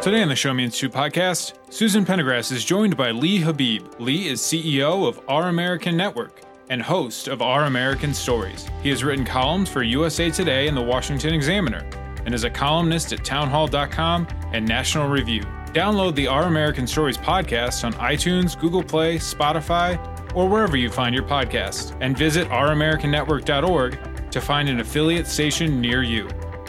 [0.00, 3.84] Today on the Show Me Institute podcast, Susan Pendergrass is joined by Lee Habib.
[3.98, 6.40] Lee is CEO of Our American Network
[6.70, 8.68] and host of Our American Stories.
[8.80, 11.84] He has written columns for USA Today and the Washington Examiner
[12.24, 15.42] and is a columnist at townhall.com and National Review.
[15.72, 19.98] Download the Our American Stories podcast on iTunes, Google Play, Spotify,
[20.34, 26.02] or wherever you find your podcast, and visit ouramericannetwork.org to find an affiliate station near
[26.04, 26.28] you.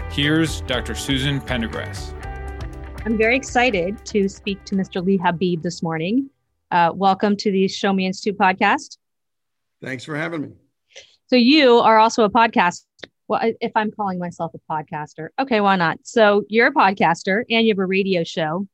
[0.10, 0.96] Here's Dr.
[0.96, 2.19] Susan Pendergrass.
[3.06, 5.04] I'm very excited to speak to Mr.
[5.04, 6.30] Lee Habib this morning.
[6.70, 8.98] Uh, welcome to the Show Me Institute podcast.
[9.82, 10.50] Thanks for having me.
[11.28, 12.84] So, you are also a podcast.
[13.30, 16.00] Well, if I'm calling myself a podcaster, okay, why not?
[16.04, 18.68] So, you're a podcaster and you have a radio show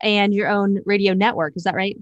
[0.00, 1.52] and your own radio network.
[1.54, 1.98] Is that right?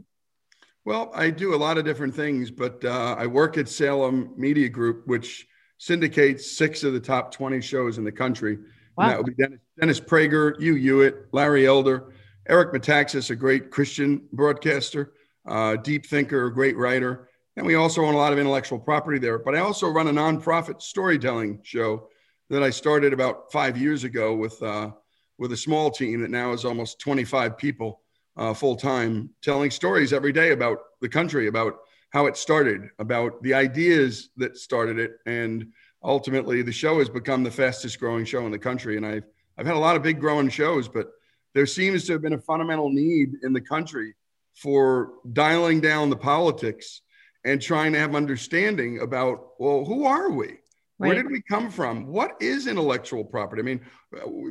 [0.84, 4.68] Well, I do a lot of different things, but uh, I work at Salem Media
[4.68, 5.46] Group, which
[5.78, 8.58] syndicates six of the top 20 shows in the country.
[8.96, 9.04] Wow.
[9.04, 12.12] And that would be Dennis, Dennis Prager, Hugh Hewitt, Larry Elder,
[12.48, 17.28] Eric Metaxas, a great Christian broadcaster, uh, deep thinker, a great writer.
[17.56, 19.40] And we also own a lot of intellectual property there.
[19.40, 22.08] But I also run a nonprofit storytelling show
[22.48, 24.92] that I started about five years ago with, uh,
[25.38, 28.02] with a small team that now is almost 25 people
[28.36, 31.78] uh, full time, telling stories every day about the country, about
[32.10, 35.72] how it started, about the ideas that started it, and
[36.04, 38.96] ultimately the show has become the fastest growing show in the country.
[38.96, 39.24] And I've,
[39.58, 41.12] I've had a lot of big growing shows, but
[41.54, 44.14] there seems to have been a fundamental need in the country
[44.54, 47.02] for dialing down the politics
[47.44, 50.46] and trying to have understanding about, well, who are we?
[50.98, 51.08] Right.
[51.08, 52.06] Where did we come from?
[52.06, 53.62] What is intellectual property?
[53.62, 53.80] I mean,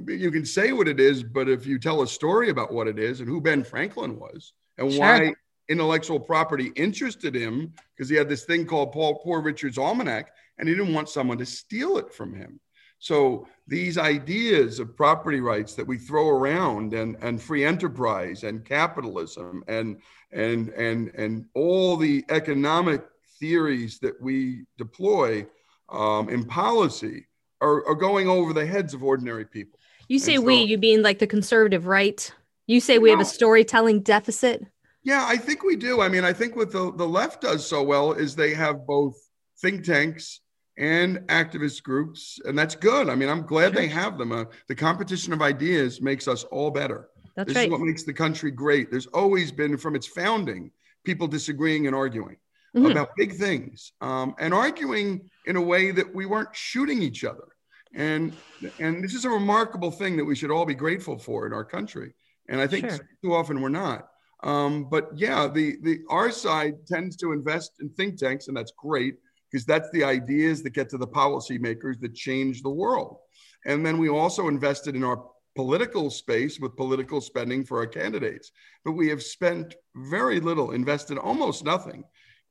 [0.07, 2.99] you can say what it is, but if you tell a story about what it
[2.99, 4.99] is and who Ben Franklin was and sure.
[4.99, 5.33] why
[5.69, 10.67] intellectual property interested him, because he had this thing called Paul Poor Richard's Almanac, and
[10.67, 12.59] he didn't want someone to steal it from him.
[13.01, 18.63] So these ideas of property rights that we throw around and, and free enterprise and
[18.63, 19.99] capitalism and,
[20.31, 23.03] and, and, and all the economic
[23.39, 25.47] theories that we deploy
[25.89, 27.25] um, in policy
[27.59, 29.79] are, are going over the heads of ordinary people.
[30.07, 32.31] You say so, we, you mean like the conservative right?
[32.67, 34.63] You say we have a storytelling deficit?
[35.01, 36.01] Yeah, I think we do.
[36.01, 39.15] I mean, I think what the, the left does so well is they have both
[39.59, 40.41] think tanks
[40.81, 43.07] and activist groups, and that's good.
[43.07, 44.31] I mean, I'm glad they have them.
[44.31, 47.09] Uh, the competition of ideas makes us all better.
[47.35, 47.67] That's this right.
[47.67, 48.89] is what makes the country great.
[48.89, 50.71] There's always been, from its founding,
[51.05, 52.37] people disagreeing and arguing
[52.75, 52.87] mm-hmm.
[52.87, 57.47] about big things, um, and arguing in a way that we weren't shooting each other.
[57.93, 58.33] And
[58.79, 61.65] and this is a remarkable thing that we should all be grateful for in our
[61.65, 62.15] country.
[62.49, 63.09] And I think sure.
[63.23, 64.07] too often we're not.
[64.43, 68.71] Um, but yeah, the the our side tends to invest in think tanks, and that's
[68.75, 69.17] great
[69.51, 73.17] because that's the ideas that get to the policymakers that change the world.
[73.65, 75.23] And then we also invested in our
[75.55, 78.51] political space with political spending for our candidates.
[78.85, 82.03] But we have spent very little, invested almost nothing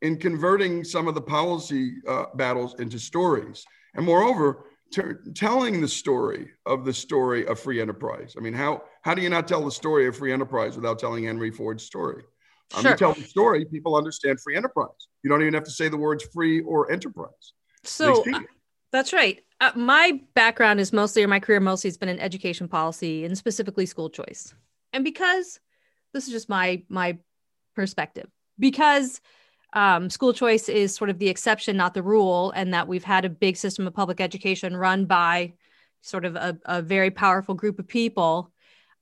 [0.02, 3.64] in converting some of the policy uh, battles into stories.
[3.94, 4.64] And moreover,
[5.34, 8.34] telling the story of the story of free enterprise.
[8.36, 11.24] I mean, how, how do you not tell the story of free enterprise without telling
[11.24, 12.24] Henry Ford's story?
[12.78, 12.92] Sure.
[12.92, 15.08] You tell the story, people understand free enterprise.
[15.22, 17.52] You don't even have to say the words free or enterprise.
[17.82, 18.40] So uh,
[18.92, 19.40] that's right.
[19.60, 23.36] Uh, my background is mostly, or my career mostly has been in education policy and
[23.36, 24.54] specifically school choice.
[24.92, 25.60] And because
[26.12, 27.18] this is just my my
[27.74, 29.20] perspective, because
[29.72, 33.24] um, school choice is sort of the exception, not the rule, and that we've had
[33.24, 35.54] a big system of public education run by
[36.02, 38.52] sort of a, a very powerful group of people.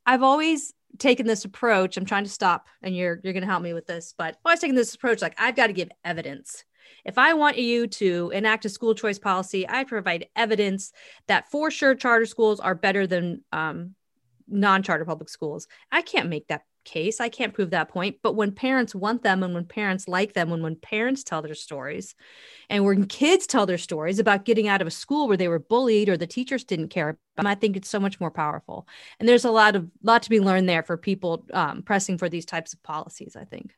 [0.05, 1.97] I've always taken this approach.
[1.97, 4.37] I'm trying to stop, and you're you're going to help me with this, but I've
[4.45, 6.65] always taken this approach like I've got to give evidence.
[7.05, 10.93] If I want you to enact a school choice policy, I provide evidence
[11.27, 13.95] that for sure charter schools are better than um,
[14.49, 15.69] non-charter public schools.
[15.93, 17.21] I can't make that case.
[17.21, 18.17] I can't prove that point.
[18.23, 21.55] But when parents want them and when parents like them and when parents tell their
[21.55, 22.15] stories
[22.71, 25.59] and when kids tell their stories about getting out of a school where they were
[25.59, 28.89] bullied or the teachers didn't care about them, I think it's so much more powerful.
[29.21, 32.29] And there's a lot of lot to be learned there for people um, pressing for
[32.29, 33.75] these types of policies, I think.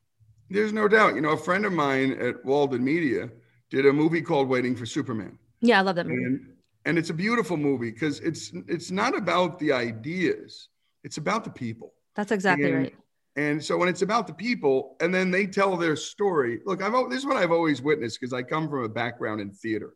[0.49, 1.17] There's no doubt.
[1.17, 3.31] You know, a friend of mine at Walden Media
[3.71, 5.39] did a movie called Waiting for Superman.
[5.61, 6.25] Yeah, I love that movie.
[6.25, 6.47] And,
[6.85, 10.69] and it's a beautiful movie because it's it's not about the ideas,
[11.05, 11.93] it's about the people.
[12.17, 12.95] That's exactly and, right.
[13.37, 16.93] And so when it's about the people and then they tell their story, look, I've
[17.09, 19.95] this is what I've always witnessed because I come from a background in theater.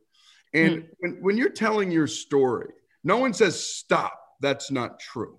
[0.53, 0.87] And mm.
[0.99, 2.71] when, when you're telling your story,
[3.03, 4.19] no one says stop.
[4.41, 5.39] That's not true.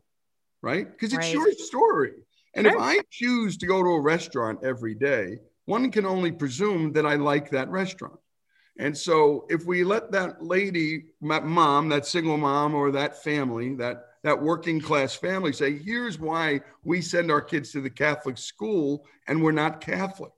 [0.62, 0.89] Right?
[0.89, 1.33] Because it's right.
[1.33, 2.13] your story.
[2.56, 2.75] And sure.
[2.75, 7.06] if I choose to go to a restaurant every day, one can only presume that
[7.06, 8.19] I like that restaurant.
[8.78, 14.06] And so if we let that lady, mom, that single mom or that family, that
[14.25, 19.06] that working class family say, here's why we send our kids to the Catholic school
[19.27, 20.31] and we're not Catholic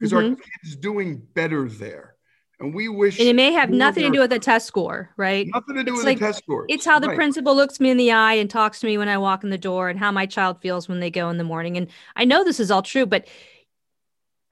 [0.00, 0.30] because mm-hmm.
[0.30, 2.14] our kids doing better there.
[2.60, 3.18] And we wish.
[3.18, 5.46] And it may have nothing to do with the test score, right?
[5.52, 6.64] Nothing to do it's with like, the test score.
[6.70, 7.14] It's how the right.
[7.14, 9.58] principal looks me in the eye and talks to me when I walk in the
[9.58, 11.76] door and how my child feels when they go in the morning.
[11.76, 13.28] And I know this is all true, but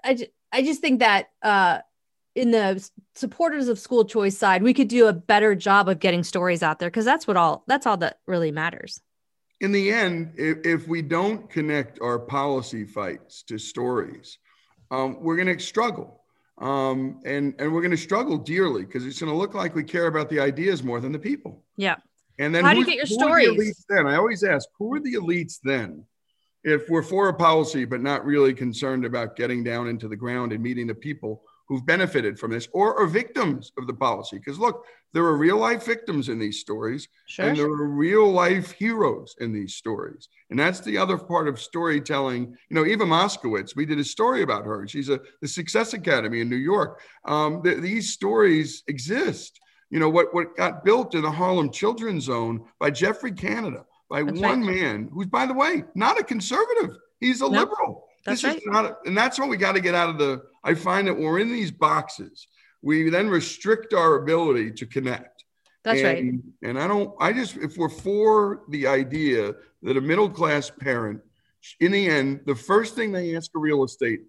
[0.05, 1.79] I, I just think that uh,
[2.35, 6.25] in the supporters of school choice side, we could do a better job of getting
[6.25, 9.01] stories out there because that's what all that's all that really matters.
[9.61, 14.39] In the end, if, if we don't connect our policy fights to stories,
[14.91, 16.21] um, we're going to struggle.
[16.59, 19.83] Um, and, and we're going to struggle dearly because it's going to look like we
[19.83, 21.65] care about the ideas more than the people.
[21.77, 21.97] Yeah.
[22.39, 23.57] And then how do you get your stories?
[23.57, 26.05] The then I always ask, who are the elites then?
[26.63, 30.53] If we're for a policy, but not really concerned about getting down into the ground
[30.53, 34.37] and meeting the people who've benefited from this or are victims of the policy.
[34.39, 38.31] Because look, there are real life victims in these stories, sure, and there are real
[38.31, 40.29] life heroes in these stories.
[40.51, 42.57] And that's the other part of storytelling.
[42.69, 44.87] You know, Eva Moskowitz, we did a story about her.
[44.89, 47.01] She's a the Success Academy in New York.
[47.25, 49.61] Um, th- these stories exist.
[49.91, 54.25] You know, what, what got built in the Harlem Children's Zone by Geoffrey Canada, by
[54.25, 54.75] that's one right.
[54.75, 56.97] man who's, by the way, not a conservative.
[57.21, 57.53] He's a nope.
[57.53, 58.05] liberal.
[58.27, 58.57] That's this right.
[58.57, 60.43] is not, a, and that's what we got to get out of the.
[60.65, 62.49] I find that we're in these boxes.
[62.83, 65.45] We then restrict our ability to connect.
[65.85, 66.69] That's and, right.
[66.71, 67.15] And I don't.
[67.21, 69.53] I just if we're for the idea
[69.83, 71.21] that a middle class parent,
[71.81, 74.23] in the end, the first thing they ask a real estate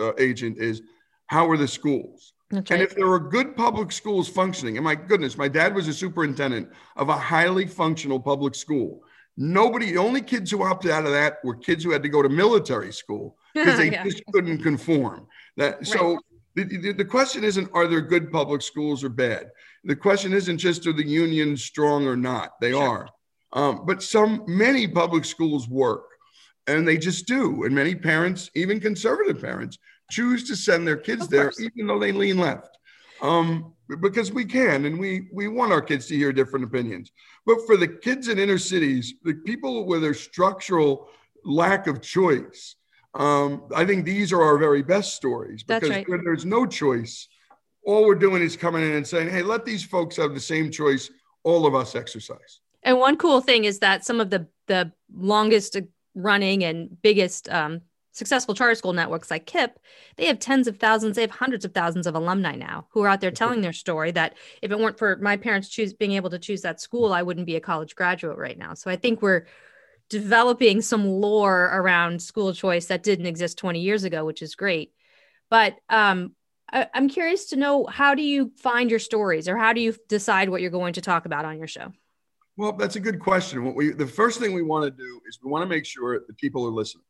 [0.00, 0.82] uh, agent is,
[1.26, 5.38] "How are the schools?" And if there are good public schools functioning, and my goodness,
[5.38, 9.02] my dad was a superintendent of a highly functional public school.
[9.38, 12.20] Nobody, the only kids who opted out of that were kids who had to go
[12.20, 14.04] to military school because they yeah.
[14.04, 15.26] just couldn't conform.
[15.56, 15.86] That right.
[15.86, 16.18] so
[16.54, 19.50] the, the, the, question isn't are there good public schools or bad.
[19.84, 22.60] The question isn't just are the unions strong or not.
[22.60, 23.08] They sure.
[23.52, 26.04] are, um, but some many public schools work,
[26.66, 27.64] and they just do.
[27.64, 29.78] And many parents, even conservative parents,
[30.10, 32.78] choose to send their kids there, even though they lean left.
[33.22, 37.12] Um, because we can and we we want our kids to hear different opinions
[37.44, 41.08] but for the kids in inner cities the people with their structural
[41.44, 42.76] lack of choice
[43.14, 46.06] um, i think these are our very best stories because right.
[46.24, 47.28] there's no choice
[47.84, 50.70] all we're doing is coming in and saying hey let these folks have the same
[50.70, 51.10] choice
[51.44, 55.76] all of us exercise and one cool thing is that some of the the longest
[56.14, 57.80] running and biggest um,
[58.12, 59.72] successful charter school networks like KIPP,
[60.16, 63.08] they have tens of thousands, they have hundreds of thousands of alumni now who are
[63.08, 66.30] out there telling their story that if it weren't for my parents choose being able
[66.30, 68.74] to choose that school, I wouldn't be a college graduate right now.
[68.74, 69.46] So I think we're
[70.08, 74.92] developing some lore around school choice that didn't exist 20 years ago, which is great.
[75.48, 76.34] But um,
[76.72, 79.94] I, I'm curious to know how do you find your stories or how do you
[80.08, 81.92] decide what you're going to talk about on your show?
[82.56, 83.64] Well, that's a good question.
[83.64, 86.20] What we the first thing we want to do is we want to make sure
[86.26, 87.04] that people are listening.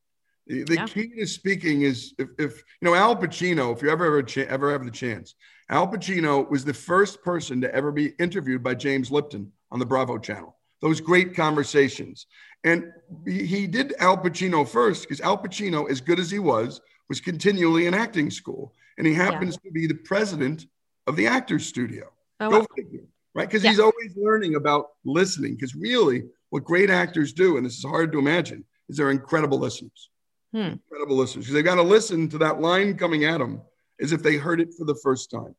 [0.47, 0.87] The, the yeah.
[0.87, 4.43] key to speaking is if, if, you know Al Pacino, if you ever ever, cha-
[4.43, 5.35] ever have the chance,
[5.69, 9.87] Al Pacino was the first person to ever be interviewed by James Lipton on the
[9.87, 10.57] Bravo channel.
[10.83, 12.27] Those great conversations.
[12.65, 12.93] And
[13.25, 17.87] he, did Al Pacino first because Al Pacino, as good as he was, was continually
[17.87, 18.75] in acting school.
[18.99, 19.69] And he happens yeah.
[19.69, 20.67] to be the president
[21.07, 22.13] of the Actors Studio.
[22.41, 22.67] Oh, Go wow.
[22.77, 23.49] figure, right?
[23.49, 23.71] Because yeah.
[23.71, 25.55] he's always learning about listening.
[25.55, 29.59] Because really, what great actors do, and this is hard to imagine, is they're incredible
[29.59, 30.11] listeners.
[30.53, 30.75] Hmm.
[30.91, 31.47] Incredible listeners.
[31.47, 33.63] Because they've got to listen to that line coming at them
[34.01, 35.55] as if they heard it for the first time.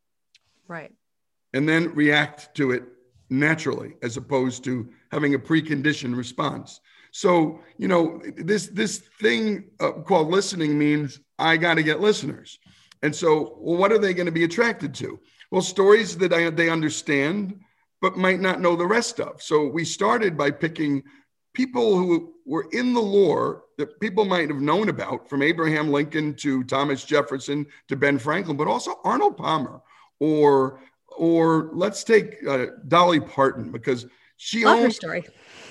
[0.68, 0.92] Right.
[1.52, 2.84] And then react to it
[3.38, 6.80] naturally as opposed to having a preconditioned response.
[7.10, 12.58] So, you know, this this thing uh, called listening means I got to get listeners.
[13.02, 15.20] And so, well, what are they going to be attracted to?
[15.50, 17.60] Well, stories that I, they understand
[18.00, 19.40] but might not know the rest of.
[19.40, 21.02] So we started by picking
[21.54, 26.34] people who were in the lore that people might have known about from Abraham Lincoln
[26.34, 29.80] to Thomas Jefferson to Ben Franklin, but also Arnold Palmer
[30.20, 30.80] or
[31.16, 34.06] or let's take uh, Dolly Parton because
[34.36, 35.24] she Love her story.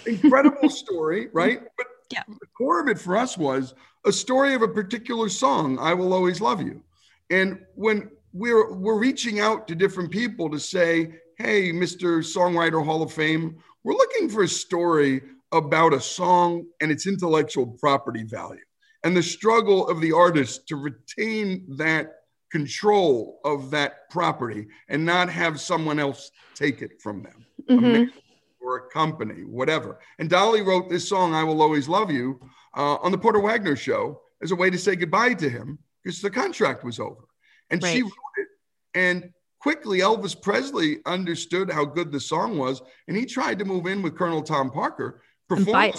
[0.06, 1.62] incredible story, right?
[1.78, 2.24] But yeah.
[2.28, 3.74] the core of it for us was
[4.06, 6.82] a story of a particular song, "I Will Always Love You,"
[7.30, 12.20] and when we're we're reaching out to different people to say, "Hey, Mr.
[12.20, 15.22] Songwriter Hall of Fame, we're looking for a story
[15.52, 18.60] about a song and its intellectual property value
[19.04, 22.23] and the struggle of the artist to retain that
[22.54, 28.18] control of that property and not have someone else take it from them mm-hmm.
[28.62, 32.40] or a company whatever and dolly wrote this song i will always love you
[32.78, 36.22] uh, on the porter Wagoner show as a way to say goodbye to him because
[36.22, 37.26] the contract was over
[37.72, 37.92] and right.
[37.92, 38.48] she wrote it
[38.94, 39.30] and
[39.60, 44.04] quickly elvis presley understood how good the song was and he tried to move in
[44.04, 45.92] with colonel tom parker perform,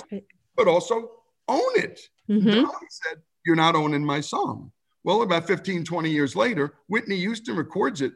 [0.56, 1.10] but also
[1.48, 2.00] own it.
[2.28, 2.48] Mm-hmm.
[2.48, 4.72] Dolly said, You're not owning my song.
[5.04, 8.14] Well, about 15, 20 years later, Whitney Houston records it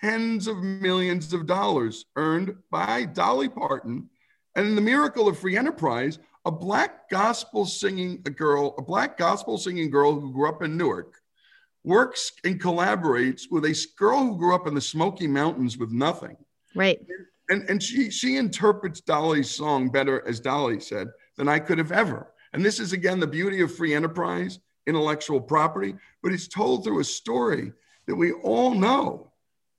[0.00, 4.08] tens of millions of dollars earned by Dolly Parton.
[4.56, 9.18] And in the miracle of free enterprise, a black gospel singing a girl, a black
[9.18, 11.14] gospel singing girl who grew up in Newark,
[11.84, 16.36] works and collaborates with a girl who grew up in the Smoky Mountains with nothing.
[16.74, 16.98] Right.
[17.50, 21.92] And, and she she interprets Dolly's song better, as Dolly said, than I could have
[21.92, 22.32] ever.
[22.52, 27.00] And this is again the beauty of free enterprise, intellectual property, but it's told through
[27.00, 27.72] a story
[28.06, 29.32] that we all know,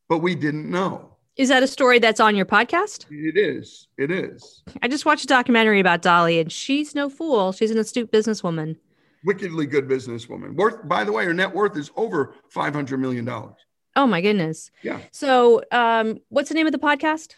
[0.10, 1.18] but we didn't know.
[1.38, 3.06] Is that a story that's on your podcast?
[3.12, 3.88] It is.
[3.98, 4.64] It is.
[4.82, 7.52] I just watched a documentary about Dolly, and she's no fool.
[7.52, 8.78] She's an astute businesswoman.
[9.24, 10.56] Wickedly good businesswoman.
[10.56, 13.56] Worth, by the way, her net worth is over five hundred million dollars.
[13.96, 14.72] Oh my goodness.
[14.82, 15.00] Yeah.
[15.12, 17.36] So, um, what's the name of the podcast?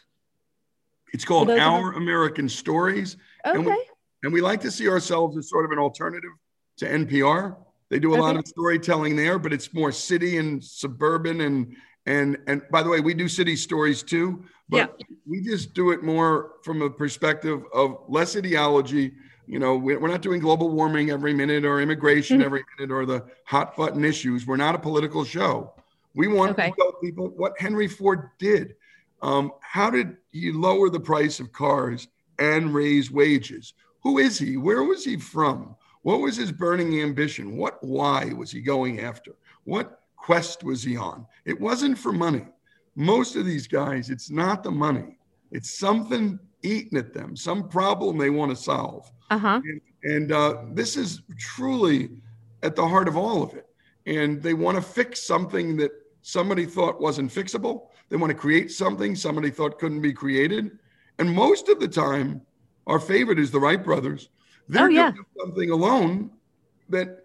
[1.12, 3.18] It's called Our American Stories.
[3.46, 3.58] Okay.
[3.58, 3.88] And we,
[4.24, 6.32] and we like to see ourselves as sort of an alternative
[6.78, 7.56] to NPR.
[7.90, 8.22] They do a okay.
[8.22, 11.76] lot of storytelling there, but it's more city and suburban and
[12.06, 15.06] and and by the way, we do city stories too, but yeah.
[15.26, 19.14] we just do it more from a perspective of less ideology.
[19.48, 22.46] You know, we're not doing global warming every minute or immigration mm-hmm.
[22.46, 24.48] every minute or the hot button issues.
[24.48, 25.74] We're not a political show.
[26.16, 26.70] We want okay.
[26.70, 28.76] to tell people what Henry Ford did.
[29.22, 32.08] Um, how did he lower the price of cars
[32.40, 33.74] and raise wages?
[34.04, 34.58] Who is he?
[34.58, 35.76] Where was he from?
[36.04, 37.58] What was his burning ambition?
[37.58, 39.32] What why was he going after?
[39.64, 41.26] What quest was he on?
[41.46, 42.46] It wasn't for money.
[42.96, 45.18] Most of these guys, it's not the money.
[45.52, 49.12] It's something eating at them, some problem they want to solve.
[49.30, 49.62] Uh-huh.
[49.64, 52.10] And, and uh, this is truly
[52.62, 53.68] at the heart of all of it.
[54.06, 55.92] And they want to fix something that
[56.22, 57.88] somebody thought wasn't fixable.
[58.10, 60.78] They want to create something somebody thought couldn't be created.
[61.20, 62.42] And most of the time,
[62.88, 64.30] our favorite is the Wright brothers.
[64.68, 65.12] They're oh, yeah.
[65.12, 66.32] doing something alone
[66.90, 67.24] that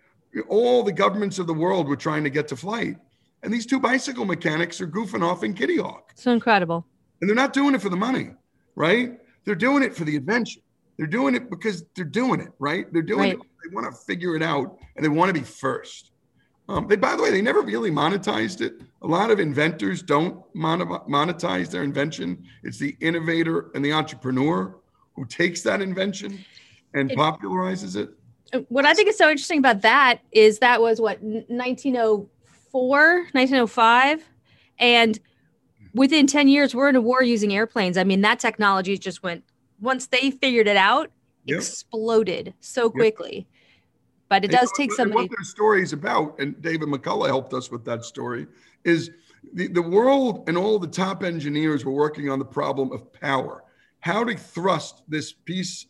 [0.48, 2.96] all the governments of the world were trying to get to flight.
[3.42, 6.12] And these two bicycle mechanics are goofing off in Kitty Hawk.
[6.16, 6.84] So incredible.
[7.20, 8.30] And they're not doing it for the money,
[8.74, 9.18] right?
[9.44, 10.60] They're doing it for the adventure.
[10.96, 12.92] They're doing it because they're doing it, right?
[12.92, 13.32] They're doing right.
[13.34, 13.38] it.
[13.38, 16.10] They want to figure it out and they want to be first.
[16.68, 18.82] Um, they, by the way, they never really monetized it.
[19.02, 22.44] A lot of inventors don't monetize their invention.
[22.62, 24.76] It's the innovator and the entrepreneur
[25.14, 26.44] who takes that invention
[26.94, 28.10] and it, popularizes it
[28.52, 34.24] uh, what I think is so interesting about that is that was what 1904, 1905,
[34.78, 35.18] and
[35.94, 37.98] within 10 years we're in a war using airplanes.
[37.98, 39.44] I mean, that technology just went
[39.80, 41.10] once they figured it out,
[41.44, 41.58] yep.
[41.58, 43.36] exploded so quickly.
[43.36, 43.46] Yep.
[44.30, 45.22] But it does take somebody.
[45.22, 48.46] What their story is about, and David McCullough helped us with that story,
[48.84, 49.10] is
[49.54, 53.64] the, the world and all the top engineers were working on the problem of power.
[54.00, 55.86] How to thrust this piece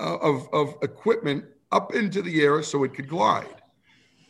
[0.00, 3.62] uh, of, of equipment up into the air so it could glide.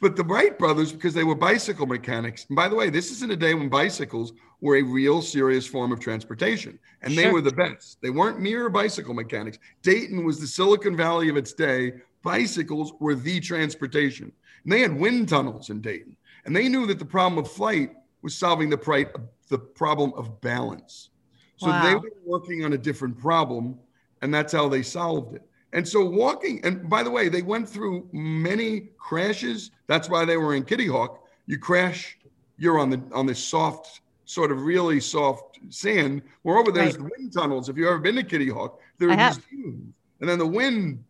[0.01, 3.23] But the Wright brothers, because they were bicycle mechanics, and by the way, this is
[3.23, 7.23] in a day when bicycles were a real serious form of transportation, and sure.
[7.23, 7.99] they were the best.
[8.03, 9.59] They weren't mere bicycle mechanics.
[9.83, 11.95] Dayton was the Silicon Valley of its day.
[12.23, 14.33] Bicycles were the transportation.
[14.65, 17.93] And they had wind tunnels in Dayton, and they knew that the problem of flight
[18.21, 19.07] was solving the, pri-
[19.49, 21.11] the problem of balance.
[21.57, 21.83] So wow.
[21.83, 23.79] they were working on a different problem,
[24.21, 25.43] and that's how they solved it.
[25.77, 29.73] And so walking, and by the way, they went through many crashes.
[29.89, 31.29] That's why they were in Kitty Hawk.
[31.45, 32.17] You crash,
[32.57, 36.23] you're on the on this soft, sort of really soft sand.
[36.45, 37.13] Moreover, there's right.
[37.19, 37.69] wind tunnels.
[37.69, 39.93] If you've ever been to Kitty Hawk, there are these dunes.
[40.21, 41.05] And then the wind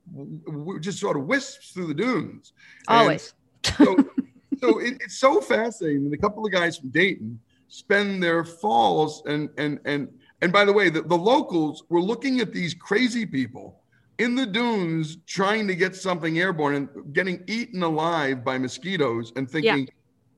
[0.80, 2.52] just sort of wisps through the dunes.
[2.88, 3.34] Always.
[3.78, 3.96] so,
[4.58, 6.06] so it, it's so fascinating.
[6.06, 10.08] And a couple of guys from Dayton spend their falls and and and
[10.42, 13.80] and by the way, the, the locals were looking at these crazy people
[14.18, 19.50] in the dunes trying to get something airborne and getting eaten alive by mosquitoes and
[19.50, 19.94] thinking, yeah.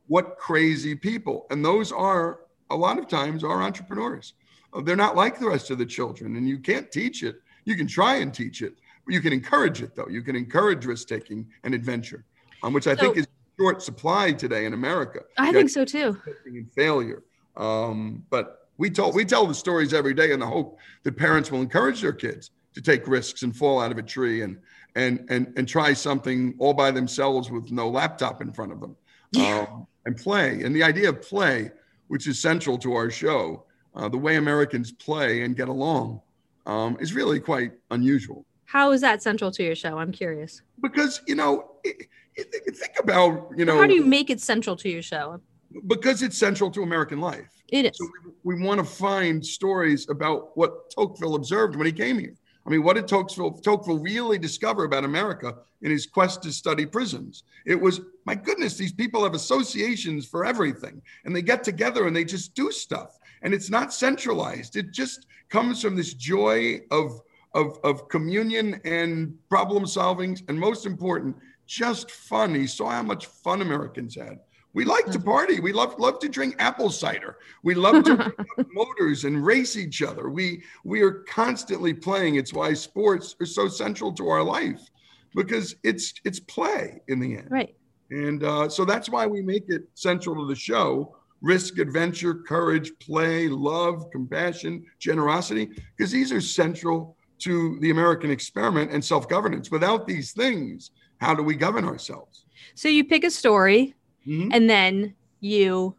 [0.08, 1.47] what crazy people.
[1.50, 4.35] And those are a lot of times our entrepreneurs.
[4.73, 7.40] Uh, they're not like the rest of the children, and you can't teach it.
[7.64, 10.08] You can try and teach it, but you can encourage it, though.
[10.08, 12.25] You can encourage risk taking and adventure,
[12.62, 13.26] um, which I so, think is
[13.58, 15.20] short supply today in America.
[15.37, 16.20] I think so too.
[16.44, 17.23] And failure.
[17.56, 21.50] Um, but we tell we tell the stories every day in the hope that parents
[21.50, 24.56] will encourage their kids to take risks and fall out of a tree and
[24.94, 28.97] and and and try something all by themselves with no laptop in front of them
[29.32, 29.66] yeah.
[29.68, 30.62] um, and play.
[30.62, 31.73] And the idea of play,
[32.06, 33.64] which is central to our show,
[33.97, 36.20] uh, the way Americans play and get along,
[36.66, 38.47] um, is really quite unusual.
[38.64, 39.99] How is that central to your show?
[39.99, 40.62] I'm curious.
[40.80, 42.06] Because you know, it,
[42.37, 43.76] it, think about you know.
[43.76, 45.40] How do you make it central to your show?
[45.88, 47.50] Because it's central to American life.
[47.70, 47.99] It is.
[47.99, 48.06] So
[48.44, 52.37] we, we want to find stories about what Tocqueville observed when he came here
[52.68, 56.84] I mean, what did Tocqueville, Tocqueville really discover about America in his quest to study
[56.84, 57.44] prisons?
[57.64, 62.14] It was, my goodness, these people have associations for everything, and they get together and
[62.14, 64.76] they just do stuff, and it's not centralized.
[64.76, 67.22] It just comes from this joy of
[67.54, 71.34] of, of communion and problem solving, and most important,
[71.66, 72.54] just fun.
[72.54, 74.40] He saw how much fun Americans had.
[74.78, 75.28] We like to mm-hmm.
[75.28, 75.58] party.
[75.58, 77.38] We love love to drink apple cider.
[77.64, 78.32] We love to
[78.73, 80.30] motors and race each other.
[80.30, 82.37] We we are constantly playing.
[82.37, 84.88] It's why sports are so central to our life
[85.35, 87.49] because it's it's play in the end.
[87.50, 87.75] Right.
[88.11, 91.16] And uh, so that's why we make it central to the show.
[91.40, 98.92] Risk, adventure, courage, play, love, compassion, generosity, because these are central to the American experiment
[98.92, 99.73] and self governance.
[99.73, 102.44] Without these things, how do we govern ourselves?
[102.76, 103.97] So you pick a story
[104.28, 104.50] mm-hmm.
[104.52, 105.94] and then you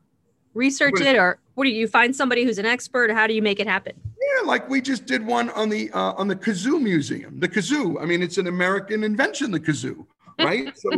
[0.53, 3.11] research it, or what do you, you find somebody who's an expert?
[3.11, 3.93] How do you make it happen?
[4.19, 7.39] Yeah, like we just did one on the uh, on the kazoo museum.
[7.39, 8.01] The kazoo.
[8.01, 9.51] I mean, it's an American invention.
[9.51, 10.05] The kazoo,
[10.39, 10.77] right?
[10.77, 10.89] So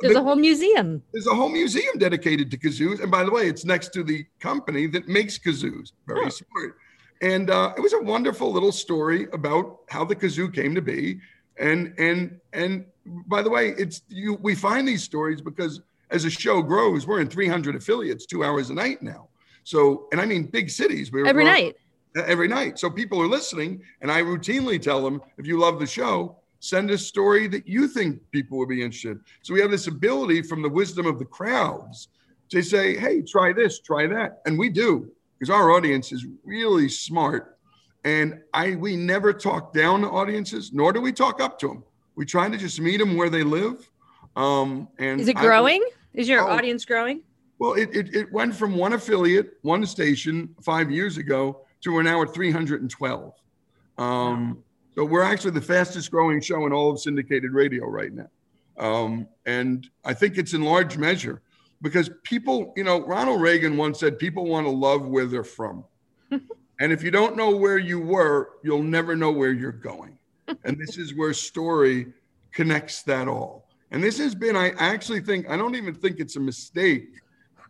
[0.00, 1.02] there's the, a whole museum.
[1.12, 3.00] There's a whole museum dedicated to kazoos.
[3.00, 5.92] And by the way, it's next to the company that makes kazoos.
[6.06, 6.28] Very oh.
[6.28, 6.76] smart.
[7.20, 11.20] And uh, it was a wonderful little story about how the kazoo came to be.
[11.58, 12.84] And and and
[13.26, 14.34] by the way, it's you.
[14.34, 18.70] We find these stories because as a show grows, we're in 300 affiliates, two hours
[18.70, 19.28] a night now.
[19.64, 21.12] So, and I mean big cities.
[21.12, 21.76] We're, every we're, night.
[22.16, 22.78] Every night.
[22.78, 26.90] So people are listening, and I routinely tell them, if you love the show, send
[26.90, 29.20] a story that you think people would be interested.
[29.42, 32.08] So we have this ability from the wisdom of the crowds
[32.50, 36.88] to say, hey, try this, try that, and we do because our audience is really
[36.88, 37.58] smart.
[38.04, 41.84] And I we never talk down to audiences, nor do we talk up to them.
[42.16, 43.88] We try to just meet them where they live.
[44.34, 45.82] Um, and is it growing?
[45.84, 47.22] I, is your oh, audience growing?
[47.58, 52.02] Well, it, it, it went from one affiliate, one station five years ago to we're
[52.02, 53.32] now at 312.
[53.98, 54.62] Um,
[54.94, 58.28] so we're actually the fastest growing show in all of syndicated radio right now.
[58.78, 61.42] Um, and I think it's in large measure
[61.82, 65.84] because people, you know, Ronald Reagan once said people want to love where they're from.
[66.30, 70.18] and if you don't know where you were, you'll never know where you're going.
[70.64, 72.06] and this is where story
[72.52, 73.67] connects that all.
[73.90, 77.20] And this has been, I actually think, I don't even think it's a mistake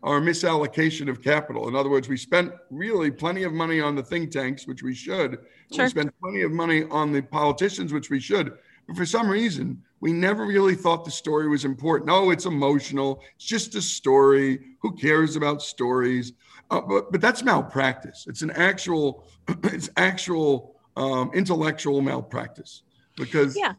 [0.01, 1.67] or a misallocation of capital.
[1.67, 4.93] In other words, we spent really plenty of money on the think tanks, which we
[4.93, 5.39] should.
[5.73, 5.85] Sure.
[5.85, 8.53] We spent plenty of money on the politicians, which we should.
[8.87, 12.09] But for some reason, we never really thought the story was important.
[12.09, 13.21] Oh, it's emotional.
[13.35, 14.59] It's just a story.
[14.81, 16.33] Who cares about stories?
[16.71, 18.25] Uh, but but that's malpractice.
[18.27, 19.27] It's an actual,
[19.63, 22.83] it's actual um, intellectual malpractice
[23.15, 23.73] because yeah.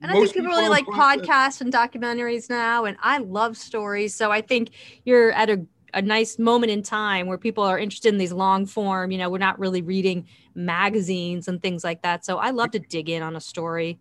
[0.00, 4.14] And I think people, people really like podcasts and documentaries now, and I love stories.
[4.14, 4.70] So I think
[5.04, 8.64] you're at a, a nice moment in time where people are interested in these long
[8.64, 9.10] form.
[9.10, 12.24] You know, we're not really reading magazines and things like that.
[12.24, 13.98] So I love to dig in on a story.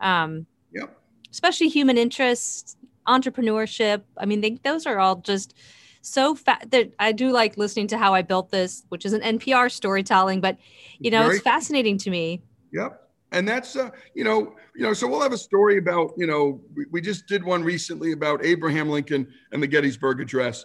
[0.00, 0.96] Um, Yep.
[1.30, 4.02] Especially human interest, entrepreneurship.
[4.16, 5.54] I mean, they, those are all just
[6.02, 9.22] so fat that I do like listening to how I built this, which is an
[9.22, 10.56] NPR storytelling, but
[10.98, 12.42] you know, Very, it's fascinating to me.
[12.72, 13.02] Yep.
[13.32, 16.60] And that's uh, you know, you know, so we'll have a story about, you know,
[16.74, 20.64] we, we just did one recently about Abraham Lincoln and the Gettysburg Address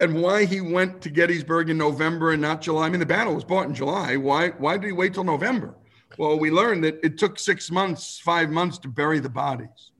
[0.00, 2.86] and why he went to Gettysburg in November and not July.
[2.86, 4.16] I mean, the battle was fought in July.
[4.16, 5.76] Why why did he wait till November?
[6.18, 9.92] Well, we learned that it took six months, five months to bury the bodies.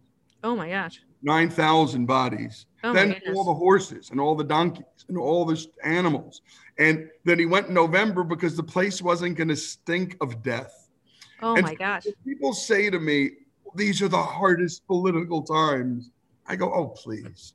[0.44, 1.00] Oh my gosh.
[1.22, 2.66] 9,000 bodies.
[2.82, 6.42] Oh then all the horses and all the donkeys and all the animals.
[6.78, 10.82] And then he went in November because the place wasn't going to stink of death.
[11.42, 12.05] Oh and my gosh.
[12.24, 13.31] People say to me,
[13.74, 16.11] these are the hardest political times.
[16.46, 17.52] I go, oh, please.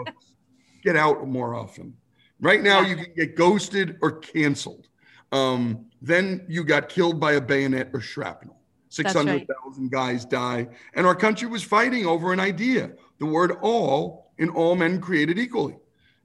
[0.82, 1.94] Get out more often.
[2.40, 4.88] Right now, you can get ghosted or canceled.
[5.32, 8.56] Um, then you got killed by a bayonet or shrapnel.
[8.90, 9.46] 600,000
[9.82, 9.90] right.
[9.90, 10.68] guys die.
[10.94, 15.38] And our country was fighting over an idea the word all in all men created
[15.38, 15.76] equally.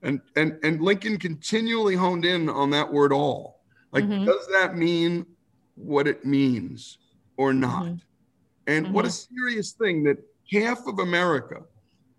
[0.03, 3.61] And, and, and Lincoln continually honed in on that word all.
[3.91, 4.25] Like, mm-hmm.
[4.25, 5.25] does that mean
[5.75, 6.97] what it means
[7.37, 7.83] or not?
[7.83, 7.95] Mm-hmm.
[8.67, 8.93] And mm-hmm.
[8.93, 9.35] what a mm-hmm.
[9.35, 10.17] serious thing that
[10.51, 11.61] half of America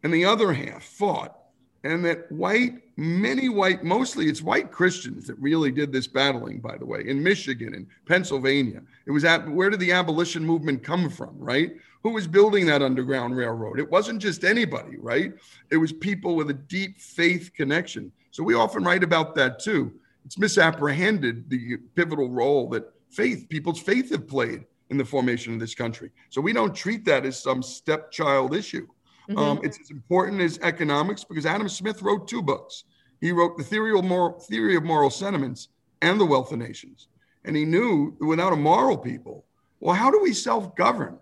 [0.03, 1.37] and the other half fought
[1.85, 6.77] and that white, many white, mostly it's white Christians that really did this battling, by
[6.77, 8.83] the way, in Michigan and Pennsylvania.
[9.07, 11.73] It was at where did the abolition movement come from, right?
[12.03, 13.81] Who was building that underground railroad?
[13.81, 15.33] It wasn't just anybody, right?
[15.71, 18.13] It was people with a deep faith connection.
[18.31, 19.93] So we often write about that too.
[20.25, 25.61] It's misapprehended the pivotal role that faith, people's faith have played in the formation of
[25.61, 26.11] this country.
[26.31, 28.87] So we don't treat that as some stepchild issue.
[29.29, 29.39] Mm-hmm.
[29.39, 32.85] Um, it's as important as economics because Adam Smith wrote two books.
[33.21, 35.69] He wrote the theory of moral, theory of moral sentiments
[36.01, 37.09] and the wealth of nations.
[37.45, 39.47] And he knew that without a moral people,
[39.81, 41.19] well, how do we self govern?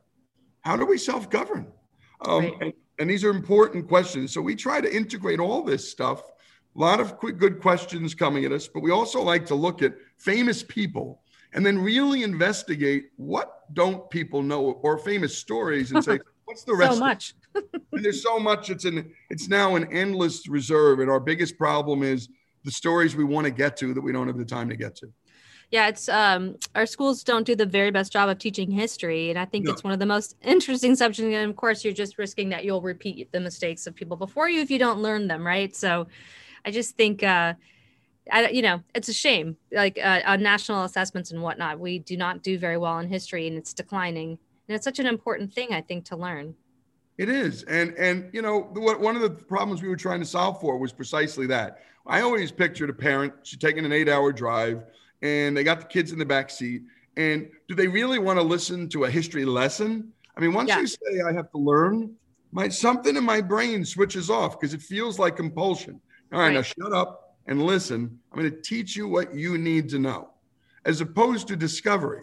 [0.63, 1.67] How do we self govern?
[2.27, 2.55] Um, right.
[2.61, 4.33] and, and these are important questions.
[4.33, 6.23] So we try to integrate all this stuff.
[6.77, 9.83] A lot of quick, good questions coming at us, but we also like to look
[9.83, 11.20] at famous people
[11.53, 16.75] and then really investigate what don't people know or famous stories and say, what's the
[16.75, 16.95] rest?
[16.95, 17.35] So much.
[17.55, 18.71] and there's so much.
[18.71, 22.29] It's an it's now an endless reserve, and our biggest problem is
[22.65, 24.95] the stories we want to get to that we don't have the time to get
[24.97, 25.13] to.
[25.71, 29.39] Yeah, it's um, our schools don't do the very best job of teaching history, and
[29.39, 29.73] I think no.
[29.73, 31.21] it's one of the most interesting subjects.
[31.21, 34.61] And of course, you're just risking that you'll repeat the mistakes of people before you
[34.61, 35.75] if you don't learn them, right?
[35.75, 36.09] So,
[36.65, 37.55] I just think, uh,
[38.33, 39.57] I, you know, it's a shame.
[39.73, 43.47] Like uh, on national assessments and whatnot, we do not do very well in history,
[43.47, 44.39] and it's declining.
[44.69, 46.55] And it's such an important thing, I think, to learn.
[47.19, 50.27] It is, and and you know, what one of the problems we were trying to
[50.27, 51.83] solve for was precisely that.
[52.07, 54.85] I always pictured a parent she's taking an eight-hour drive
[55.23, 56.83] and they got the kids in the back seat.
[57.17, 60.13] And do they really want to listen to a history lesson?
[60.37, 60.81] I mean, once yeah.
[60.81, 62.15] you say I have to learn,
[62.53, 66.01] my something in my brain switches off because it feels like compulsion.
[66.33, 68.19] All right, right, now shut up and listen.
[68.33, 70.31] I'm going to teach you what you need to know,
[70.85, 72.23] as opposed to discovery,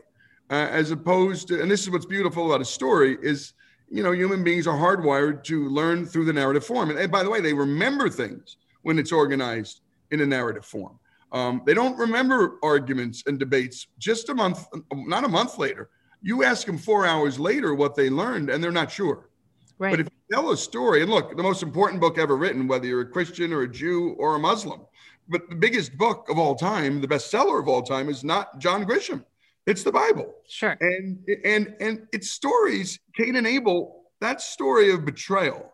[0.49, 3.53] uh, as opposed to, and this is what's beautiful about a story is,
[3.89, 6.89] you know, human beings are hardwired to learn through the narrative form.
[6.89, 10.99] And, and by the way, they remember things when it's organized in a narrative form.
[11.31, 15.89] Um, they don't remember arguments and debates just a month, not a month later.
[16.21, 19.29] You ask them four hours later what they learned, and they're not sure.
[19.77, 19.91] Right.
[19.91, 22.87] But if you tell a story, and look, the most important book ever written, whether
[22.87, 24.81] you're a Christian or a Jew or a Muslim,
[25.29, 28.85] but the biggest book of all time, the bestseller of all time, is not John
[28.85, 29.23] Grisham.
[29.65, 30.33] It's the Bible.
[30.47, 30.77] Sure.
[30.79, 35.73] And and and its stories, Cain and Abel, that story of betrayal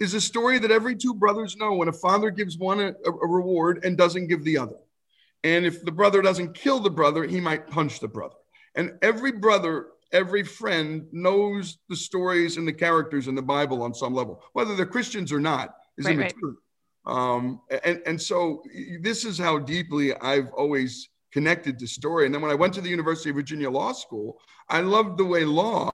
[0.00, 3.26] is a story that every two brothers know when a father gives one a, a,
[3.26, 4.76] reward and doesn't give the other.
[5.44, 8.34] And if the brother doesn't kill the brother, he might punch the brother.
[8.74, 13.94] And every brother, every friend knows the stories and the characters in the Bible on
[13.94, 16.50] some level, whether they're Christians or not, is right, immaterial.
[16.50, 16.56] Right.
[17.04, 18.62] Um, and, and so
[19.00, 22.26] this is how deeply I've always connected to story.
[22.26, 24.38] And then when I went to the University of Virginia Law School,
[24.68, 25.90] I loved the way law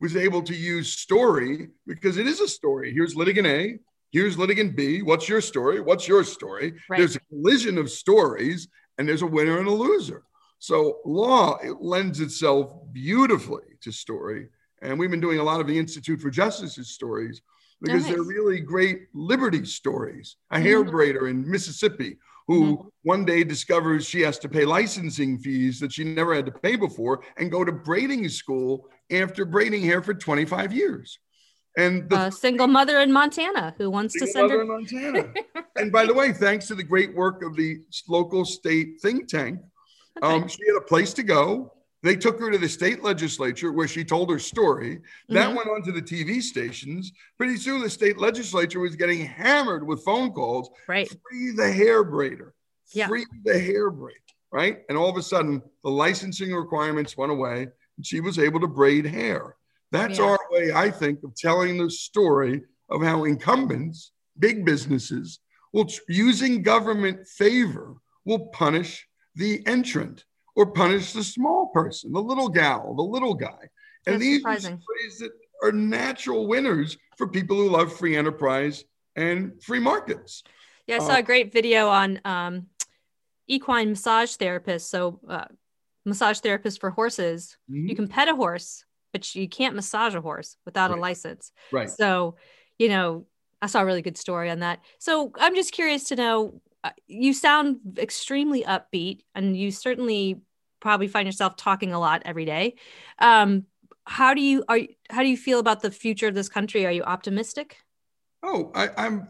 [0.00, 2.92] was able to use story because it is a story.
[2.92, 3.78] Here's litigant A,
[4.10, 5.02] here's litigant B.
[5.02, 5.80] What's your story?
[5.80, 6.74] What's your story?
[6.88, 6.98] Right.
[6.98, 8.68] There's a collision of stories,
[8.98, 10.24] and there's a winner and a loser.
[10.58, 14.48] So law it lends itself beautifully to story,
[14.82, 17.40] and we've been doing a lot of the Institute for Justice's stories
[17.80, 18.12] because nice.
[18.12, 20.36] they're really great liberty stories.
[20.50, 20.94] A hair mm-hmm.
[20.94, 22.88] braider in Mississippi who mm-hmm.
[23.02, 26.76] one day discovers she has to pay licensing fees that she never had to pay
[26.76, 31.18] before and go to braiding school after braiding hair for 25 years.
[31.78, 34.64] And the single mother in Montana who wants to send her.
[34.64, 35.32] Montana.
[35.76, 39.60] and by the way, thanks to the great work of the local state think tank,
[40.22, 41.72] um, she had a place to go.
[42.06, 45.00] They took her to the state legislature where she told her story.
[45.28, 45.56] That mm-hmm.
[45.56, 47.10] went on to the TV stations.
[47.36, 50.70] Pretty soon, the state legislature was getting hammered with phone calls.
[50.86, 51.08] Right.
[51.08, 52.52] Free the hair braider.
[52.94, 53.08] Yeah.
[53.08, 54.12] Free the hair braider.
[54.52, 54.82] Right.
[54.88, 57.62] And all of a sudden, the licensing requirements went away
[57.96, 59.56] and she was able to braid hair.
[59.90, 60.26] That's yeah.
[60.26, 65.40] our way, I think, of telling the story of how incumbents, big businesses,
[65.72, 70.24] will using government favor will punish the entrant
[70.56, 73.68] or punish the small person, the little gal, the little guy.
[74.06, 74.74] And That's these surprising.
[74.74, 75.30] are stories that
[75.62, 80.42] are natural winners for people who love free enterprise and free markets.
[80.86, 82.66] Yeah, I saw uh, a great video on um,
[83.46, 84.82] equine massage therapists.
[84.82, 85.46] So uh,
[86.04, 87.56] massage therapist for horses.
[87.70, 87.88] Mm-hmm.
[87.88, 90.98] You can pet a horse, but you can't massage a horse without right.
[90.98, 91.52] a license.
[91.72, 91.90] Right.
[91.90, 92.36] So,
[92.78, 93.26] you know,
[93.60, 94.80] I saw a really good story on that.
[94.98, 96.60] So I'm just curious to know
[97.06, 100.40] you sound extremely upbeat and you certainly
[100.80, 102.76] probably find yourself talking a lot every day.
[103.18, 103.66] Um,
[104.04, 106.86] how do you are how do you feel about the future of this country?
[106.86, 107.78] Are you optimistic?
[108.42, 109.26] Oh, I, am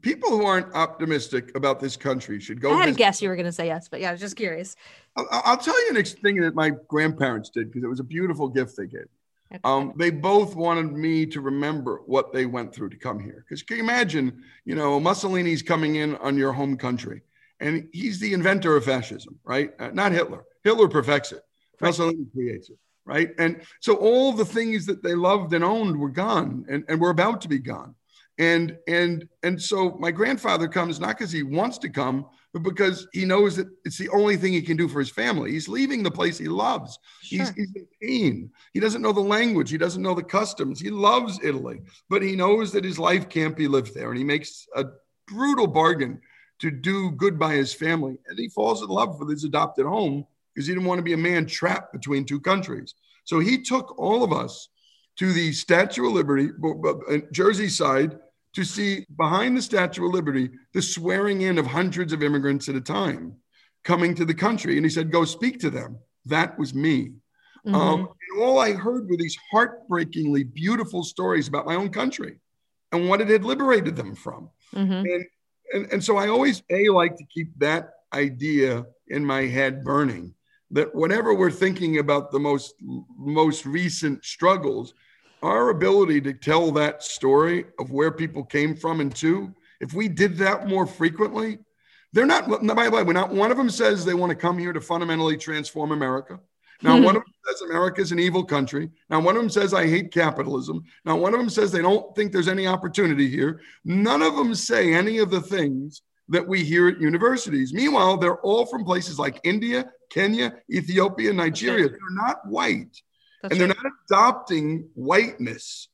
[0.00, 2.72] people who aren't optimistic about this country should go.
[2.72, 2.96] I had visit.
[2.96, 4.76] a guess you were going to say yes, but yeah, I was just curious.
[5.16, 8.48] I'll, I'll, tell you an thing that my grandparents did because it was a beautiful
[8.48, 9.08] gift they gave.
[9.52, 9.60] Okay.
[9.64, 13.44] Um, they both wanted me to remember what they went through to come here.
[13.46, 17.22] Because can you imagine, you know, Mussolini's coming in on your home country,
[17.60, 19.70] and he's the inventor of fascism, right?
[19.78, 20.44] Uh, not Hitler.
[20.64, 21.42] Hitler perfects it.
[21.80, 21.88] Right.
[21.88, 23.30] Mussolini creates it, right?
[23.38, 27.10] And so all the things that they loved and owned were gone, and, and were
[27.10, 27.94] about to be gone
[28.38, 33.06] and and and so my grandfather comes not because he wants to come but because
[33.12, 35.50] he knows that it's the only thing he can do for his family.
[35.50, 36.98] He's leaving the place he loves.
[37.20, 37.40] Sure.
[37.40, 38.50] he's, he's in pain.
[38.72, 39.70] He doesn't know the language.
[39.70, 40.80] He doesn't know the customs.
[40.80, 44.24] He loves italy but he knows that his life can't be lived there and he
[44.24, 44.84] makes a
[45.26, 46.20] brutal bargain
[46.60, 50.26] to do good by his family and he falls in love with his adopted home
[50.54, 52.94] because he didn't want to be a man trapped between two countries.
[53.24, 54.68] So he took all of us
[55.16, 56.50] to the Statue of Liberty,
[57.10, 58.18] uh, Jersey side,
[58.54, 62.76] to see behind the Statue of Liberty the swearing in of hundreds of immigrants at
[62.76, 63.36] a time
[63.82, 64.76] coming to the country.
[64.76, 65.98] And he said, Go speak to them.
[66.26, 67.12] That was me.
[67.66, 67.74] Mm-hmm.
[67.74, 72.36] Um, and all I heard were these heartbreakingly beautiful stories about my own country
[72.92, 74.50] and what it had liberated them from.
[74.74, 74.92] Mm-hmm.
[74.92, 75.26] And,
[75.72, 80.34] and, and so I always, A, like to keep that idea in my head burning
[80.70, 82.74] that whenever we're thinking about the most
[83.16, 84.94] most recent struggles
[85.44, 90.08] our ability to tell that story of where people came from and to, if we
[90.08, 91.58] did that more frequently,
[92.12, 94.72] they're not, by the way, not one of them says they want to come here
[94.72, 96.40] to fundamentally transform America.
[96.82, 97.04] Now, hmm.
[97.04, 98.90] one of them says America is an evil country.
[99.10, 100.84] Now, one of them says I hate capitalism.
[101.04, 103.60] Now, one of them says they don't think there's any opportunity here.
[103.84, 107.74] None of them say any of the things that we hear at universities.
[107.74, 111.88] Meanwhile, they're all from places like India, Kenya, Ethiopia, Nigeria.
[111.88, 113.00] They're not white.
[113.44, 115.88] That's and they're not adopting whiteness.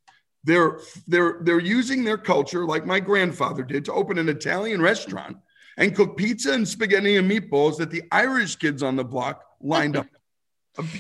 [0.44, 5.36] They're they're they're using their culture, like my grandfather did, to open an Italian restaurant
[5.76, 9.96] and cook pizza and spaghetti and meatballs that the Irish kids on the block lined
[9.96, 10.06] up.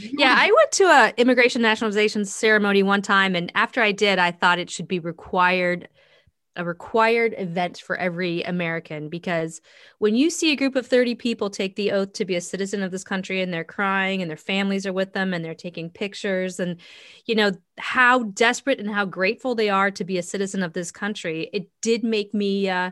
[0.00, 4.32] Yeah, I went to a immigration nationalization ceremony one time, and after I did, I
[4.32, 5.88] thought it should be required
[6.56, 9.60] a required event for every American because
[9.98, 12.82] when you see a group of 30 people take the oath to be a citizen
[12.82, 15.88] of this country and they're crying and their families are with them and they're taking
[15.88, 16.80] pictures and
[17.24, 20.90] you know how desperate and how grateful they are to be a citizen of this
[20.90, 22.90] country it did make me uh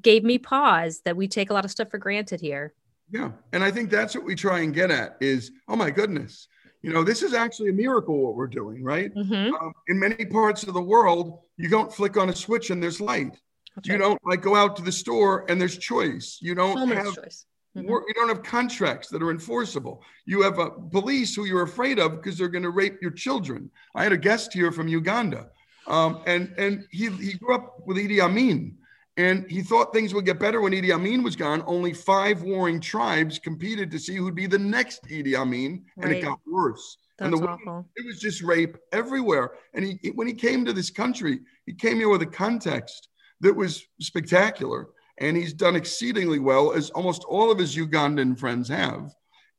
[0.00, 2.74] gave me pause that we take a lot of stuff for granted here.
[3.10, 6.48] Yeah and i think that's what we try and get at is oh my goodness
[6.86, 9.12] you know, this is actually a miracle what we're doing, right?
[9.12, 9.52] Mm-hmm.
[9.56, 13.00] Um, in many parts of the world, you don't flick on a switch and there's
[13.00, 13.36] light.
[13.78, 13.94] Okay.
[13.94, 16.38] You don't like go out to the store and there's choice.
[16.40, 17.44] You don't so have choice.
[17.76, 17.88] Mm-hmm.
[17.88, 20.00] you don't have contracts that are enforceable.
[20.26, 23.68] You have a police who you're afraid of because they're going to rape your children.
[23.96, 25.48] I had a guest here from Uganda,
[25.88, 28.78] um, and and he he grew up with Idi Amin,
[29.16, 31.62] and he thought things would get better when Idi Amin was gone.
[31.66, 36.16] Only five warring tribes competed to see who'd be the next Idi Amin, and right.
[36.16, 36.98] it got worse.
[37.18, 37.88] That's and the awful.
[37.96, 39.52] it was just rape everywhere.
[39.72, 43.08] And he, when he came to this country, he came here with a context
[43.40, 44.88] that was spectacular.
[45.18, 49.14] And he's done exceedingly well, as almost all of his Ugandan friends have.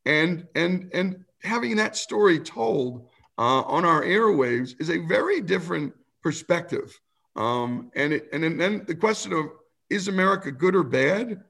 [0.06, 3.08] And and and having that story told
[3.40, 7.00] uh, on our airwaves is a very different perspective
[7.38, 9.46] um, and, it, and then the question of
[9.90, 11.44] is America good or bad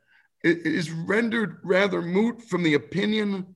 [0.44, 3.56] it is rendered rather moot from the opinion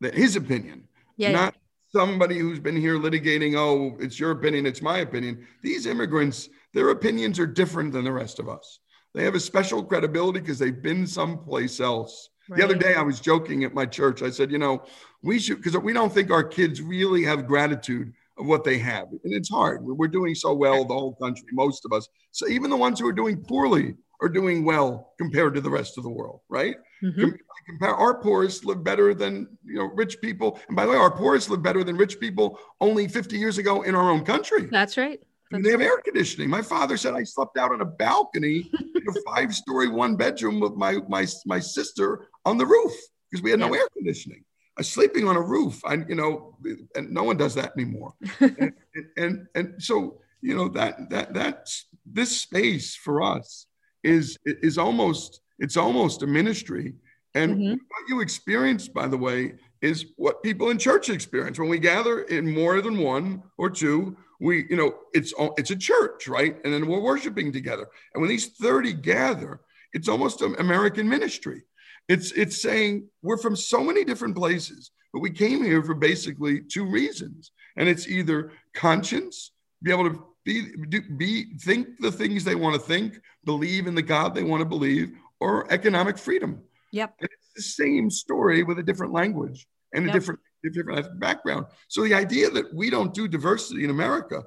[0.00, 2.00] that his opinion, yeah, not yeah.
[2.00, 5.46] somebody who's been here litigating, oh, it's your opinion, it's my opinion.
[5.62, 8.80] These immigrants, their opinions are different than the rest of us.
[9.14, 12.30] They have a special credibility because they've been someplace else.
[12.48, 12.58] Right.
[12.58, 14.22] The other day, I was joking at my church.
[14.22, 14.84] I said, you know,
[15.22, 19.08] we should, because we don't think our kids really have gratitude of what they have.
[19.24, 19.84] And it's hard.
[19.84, 22.08] We're doing so well, the whole country, most of us.
[22.30, 25.98] So even the ones who are doing poorly are doing well compared to the rest
[25.98, 26.76] of the world, right?
[27.02, 27.30] Mm-hmm.
[27.66, 30.58] Compare our poorest live better than you know rich people.
[30.68, 33.82] And by the way, our poorest live better than rich people only 50 years ago
[33.82, 34.68] in our own country.
[34.70, 35.20] That's right.
[35.50, 36.48] That's they have air conditioning.
[36.48, 40.74] My father said I slept out on a balcony in a five-story one bedroom with
[40.74, 42.92] my my my sister on the roof
[43.30, 43.66] because we had yeah.
[43.66, 44.44] no air conditioning
[44.82, 45.80] sleeping on a roof.
[45.84, 46.56] I, you know,
[46.94, 48.14] and no one does that anymore.
[48.40, 48.74] and,
[49.16, 53.66] and, and so, you know, that that that's this space for us
[54.02, 56.94] is is almost it's almost a ministry.
[57.34, 57.72] And mm-hmm.
[57.72, 62.22] what you experience, by the way, is what people in church experience when we gather
[62.22, 64.16] in more than one or two.
[64.40, 66.56] We, you know, it's it's a church, right?
[66.64, 67.86] And then we're worshiping together.
[68.14, 69.60] And when these thirty gather,
[69.92, 71.64] it's almost an American ministry
[72.08, 76.60] it's it's saying we're from so many different places, but we came here for basically
[76.60, 82.44] two reasons, and it's either conscience, be able to be do, be think the things
[82.44, 86.62] they want to think, believe in the God they want to believe, or economic freedom.
[86.92, 90.14] Yep, and it's the same story with a different language and yep.
[90.14, 91.66] a different different background.
[91.88, 94.42] So the idea that we don't do diversity in America,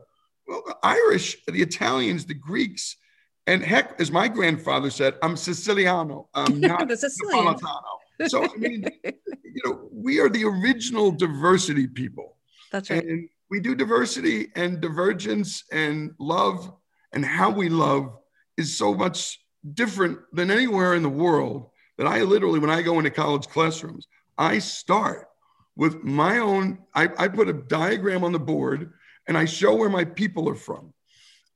[0.48, 2.98] well, the Irish, the Italians, the Greeks,
[3.48, 6.30] and heck, as my grandfather said, I'm Siciliano.
[6.34, 7.46] I'm not the Sicilian.
[7.46, 8.30] Napolitano.
[8.30, 12.38] So I mean, you know, we are the original diversity people.
[12.72, 13.04] That's right.
[13.04, 16.72] And we do diversity and divergence and love
[17.12, 18.18] and how we love
[18.58, 19.40] is so much
[19.74, 24.08] different than anywhere in the world that I literally, when I go into college classrooms,
[24.38, 25.28] I start
[25.76, 28.94] with my own, I, I put a diagram on the board
[29.28, 30.94] and I show where my people are from.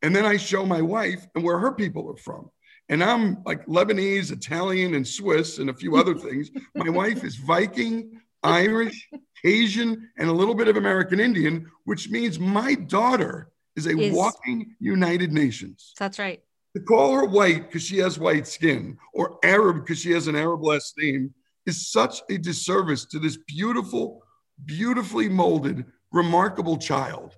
[0.01, 2.49] And then I show my wife and where her people are from.
[2.89, 6.49] And I'm like Lebanese, Italian, and Swiss, and a few other things.
[6.75, 9.09] My wife is Viking, Irish,
[9.43, 14.13] Asian, and a little bit of American Indian, which means my daughter is a is,
[14.13, 15.93] walking United Nations.
[15.97, 16.41] That's right.
[16.75, 20.35] To call her white because she has white skin or Arab because she has an
[20.35, 21.33] Arab last name
[21.65, 24.23] is such a disservice to this beautiful,
[24.65, 27.35] beautifully molded, remarkable child.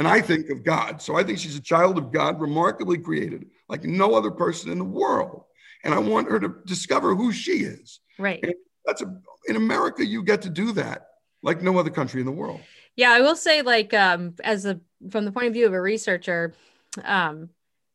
[0.00, 1.02] And I think of God.
[1.02, 4.78] So I think she's a child of God, remarkably created, like no other person in
[4.78, 5.44] the world.
[5.84, 8.00] And I want her to discover who she is.
[8.18, 8.40] Right.
[8.42, 8.54] And
[8.86, 9.14] that's a,
[9.46, 11.08] in America, you get to do that
[11.42, 12.62] like no other country in the world.
[12.96, 15.80] Yeah, I will say, like, um, as a from the point of view of a
[15.80, 16.54] researcher,
[17.04, 17.50] um,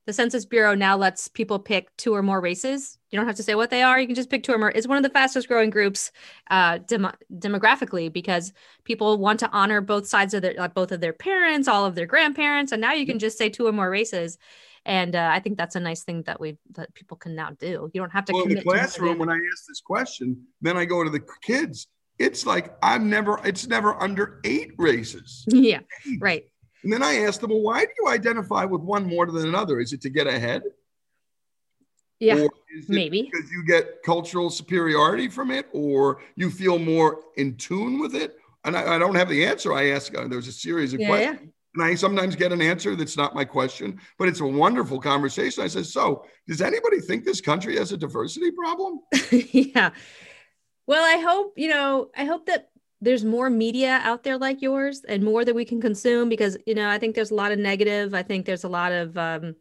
[0.06, 3.00] the Census Bureau now lets people pick two or more races.
[3.16, 3.98] You don't have to say what they are.
[3.98, 4.74] You can just pick two or more.
[4.76, 6.12] It's one of the fastest growing groups
[6.52, 8.52] uh, dem- demographically because
[8.84, 11.96] people want to honor both sides of their, like both of their parents, all of
[11.96, 14.38] their grandparents, and now you can just say two or more races.
[14.84, 17.90] And uh, I think that's a nice thing that we that people can now do.
[17.94, 18.34] You don't have to.
[18.34, 21.88] Well, in the classroom, when I ask this question, then I go to the kids
[22.18, 25.44] it's like I'm never, it's never under eight races.
[25.48, 25.82] Yeah,
[26.20, 26.46] right.
[26.84, 29.80] And then I asked them, well, why do you identify with one more than another?
[29.80, 30.62] Is it to get ahead?
[32.20, 32.48] Yeah,
[32.88, 38.16] maybe because you get cultural superiority from it, or you feel more in tune with
[38.16, 38.38] it.
[38.64, 39.74] And I, I don't have the answer.
[39.74, 40.18] I ask.
[40.18, 41.84] Uh, there's a series of yeah, questions, yeah.
[41.84, 45.64] and I sometimes get an answer that's not my question, but it's a wonderful conversation.
[45.64, 49.02] I said, "So, does anybody think this country has a diversity problem?"
[49.32, 49.92] yeah,
[50.88, 52.70] well, I hope, you know, I hope that
[53.02, 56.76] there's more media out there like yours and more that we can consume because, you
[56.76, 58.14] know, I think there's a lot of negative.
[58.14, 59.56] I think there's a lot of, um,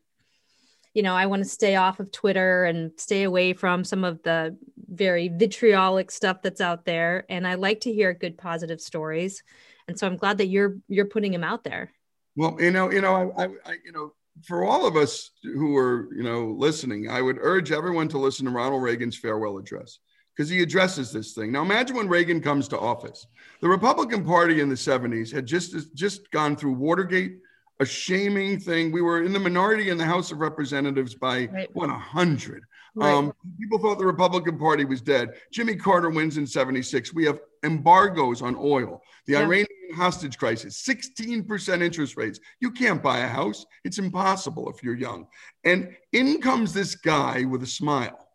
[0.95, 4.23] you know, I want to stay off of Twitter and stay away from some of
[4.23, 4.57] the
[4.89, 7.27] very vitriolic stuff that's out there.
[7.29, 9.43] And I like to hear good, positive stories.
[9.89, 11.93] And so I'm glad that you're you're putting them out there.
[12.37, 14.13] Well, you know, you know, I, I you know,
[14.45, 18.47] for all of us who are, you know, listening, I would urge everyone to listen
[18.47, 19.99] to Ronald Reagan's farewell address
[20.35, 21.53] because he addresses this thing.
[21.53, 23.27] Now, imagine when Reagan comes to office.
[23.61, 27.39] The Republican Party in the 70s had just, just gone through Watergate,
[27.81, 28.93] a shaming thing.
[28.93, 31.69] We were in the minority in the House of Representatives by right.
[31.75, 32.65] what, 100.
[32.97, 33.13] Right.
[33.13, 35.31] Um, people thought the Republican Party was dead.
[35.53, 37.13] Jimmy Carter wins in 76.
[37.13, 39.41] We have embargoes on oil, the yeah.
[39.41, 42.39] Iranian hostage crisis, 16% interest rates.
[42.61, 43.67] You can't buy a house.
[43.85, 45.27] It's impossible if you're young.
[45.65, 48.29] And in comes this guy with a smile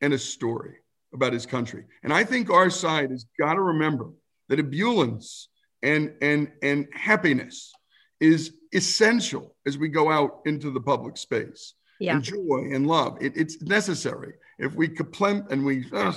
[0.00, 0.76] and a story
[1.12, 1.84] about his country.
[2.02, 4.10] And I think our side has got to remember
[4.48, 5.48] that ebullience
[5.82, 7.72] and, and, and happiness
[8.20, 11.74] is essential as we go out into the public space.
[12.00, 12.16] Yeah.
[12.16, 13.18] And joy and love.
[13.20, 14.34] It, it's necessary.
[14.58, 16.12] If we complain and we uh,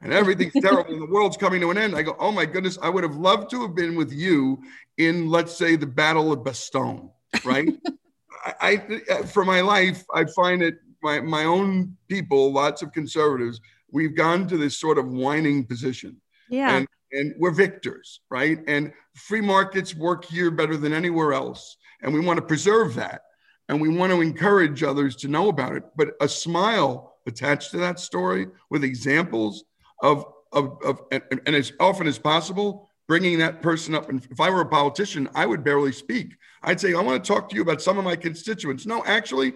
[0.00, 2.78] and everything's terrible and the world's coming to an end, I go, oh my goodness,
[2.82, 4.58] I would have loved to have been with you
[4.98, 7.10] in, let's say, the Battle of Bastogne,
[7.44, 7.68] right?
[8.60, 13.60] I, I, for my life, I find it my my own people, lots of conservatives,
[13.92, 16.20] we've gone to this sort of whining position.
[16.50, 16.76] Yeah.
[16.76, 18.58] And, and we're victors, right?
[18.66, 21.76] And free markets work here better than anywhere else.
[22.02, 23.22] And we want to preserve that.
[23.68, 25.84] And we want to encourage others to know about it.
[25.96, 29.64] But a smile attached to that story with examples
[30.02, 34.10] of, of, of and, and as often as possible, bringing that person up.
[34.10, 36.34] And if I were a politician, I would barely speak.
[36.62, 38.84] I'd say, I want to talk to you about some of my constituents.
[38.84, 39.54] No, actually,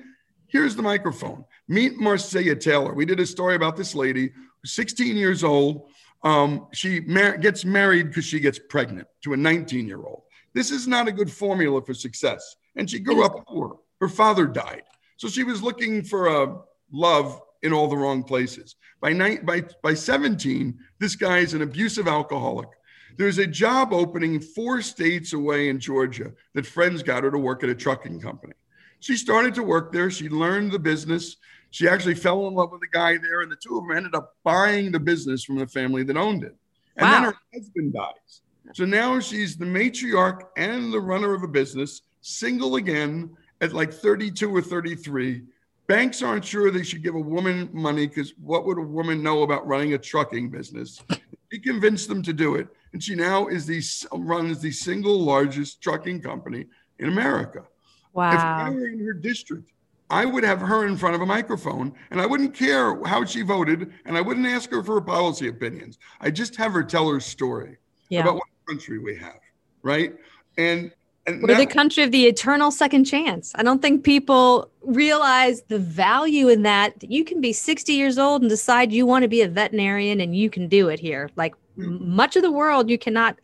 [0.49, 1.45] Here's the microphone.
[1.69, 2.95] Meet Marcia Taylor.
[2.95, 4.33] We did a story about this lady,
[4.65, 5.91] 16 years old.
[6.23, 10.23] Um, she mar- gets married because she gets pregnant to a 19 year old.
[10.55, 12.57] This is not a good formula for success.
[12.77, 13.79] And she grew up poor.
[14.01, 14.83] Her father died.
[15.17, 16.57] So she was looking for a
[16.93, 18.77] love in all the wrong places.
[19.01, 22.69] By, ni- by, by 17, this guy is an abusive alcoholic.
[23.17, 27.65] There's a job opening four states away in Georgia that friends got her to work
[27.65, 28.55] at a trucking company.
[29.01, 30.11] She started to work there.
[30.11, 31.37] She learned the business.
[31.71, 34.15] She actually fell in love with a guy there, and the two of them ended
[34.15, 36.57] up buying the business from the family that owned it.
[36.97, 37.13] And wow.
[37.13, 38.43] then her husband dies.
[38.75, 43.93] So now she's the matriarch and the runner of a business, single again at like
[43.93, 45.43] 32 or 33.
[45.87, 49.43] Banks aren't sure they should give a woman money because what would a woman know
[49.43, 51.03] about running a trucking business?
[51.51, 52.69] He convinced them to do it.
[52.93, 53.83] And she now is the
[54.13, 56.67] runs the single largest trucking company
[56.99, 57.65] in America.
[58.13, 58.33] Wow.
[58.33, 59.71] If I were in her district,
[60.11, 63.43] I would have her in front of a microphone and I wouldn't care how she
[63.43, 65.99] voted and I wouldn't ask her for her policy opinions.
[66.21, 67.77] I just have her tell her story
[68.09, 68.21] yeah.
[68.21, 69.41] about what country we have,
[69.83, 70.15] right?
[70.57, 70.93] And
[71.27, 73.53] and we're the country of the eternal second chance.
[73.55, 76.95] I don't think people realize the value in that.
[77.03, 80.35] You can be 60 years old and decide you want to be a veterinarian and
[80.35, 81.29] you can do it here.
[81.37, 82.17] Like mm-hmm.
[82.17, 83.39] much of the world, you cannot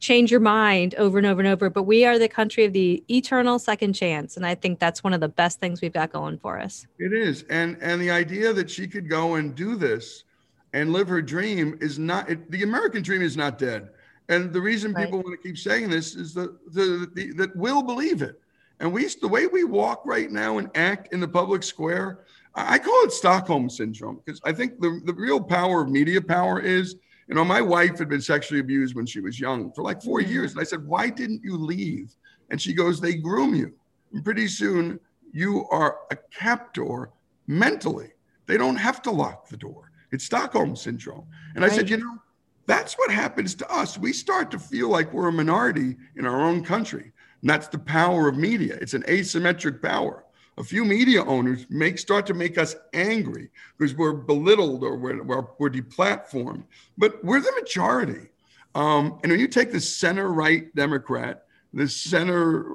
[0.00, 1.70] change your mind over and over and over.
[1.70, 4.36] But we are the country of the eternal second chance.
[4.36, 6.86] And I think that's one of the best things we've got going for us.
[6.98, 7.44] It is.
[7.50, 10.24] And and the idea that she could go and do this
[10.72, 13.90] and live her dream is not it, the American dream is not dead.
[14.28, 15.04] And the reason Right.
[15.04, 18.40] people want to keep saying this is that the, the, that we'll believe it.
[18.80, 22.24] And we, the way we walk right now and act in the public square,
[22.54, 26.20] I I call it Stockholm syndrome because I think the, the real power of media
[26.20, 26.96] power is,
[27.28, 30.20] you know, my wife had been sexually abused when she was young for like 4
[30.20, 30.28] Mhm.
[30.30, 30.52] years.
[30.52, 32.14] And I said, why didn't you leave?
[32.50, 33.72] And she goes, they groom you.
[34.12, 35.00] And pretty soon
[35.32, 37.10] you are a captor
[37.46, 38.12] mentally.
[38.46, 39.90] They don't have to lock the door.
[40.12, 41.26] It's Stockholm syndrome.
[41.56, 42.18] And I said, you know,
[42.66, 43.98] that's what happens to us.
[43.98, 47.12] We start to feel like we're a minority in our own country.
[47.40, 48.78] And that's the power of media.
[48.80, 50.23] It's an asymmetric power.
[50.56, 55.22] A few media owners make start to make us angry because we're belittled or we're,
[55.22, 56.64] we're, we're deplatformed,
[56.96, 58.28] but we're the majority.
[58.74, 62.66] Um, and when you take the center right Democrat, the center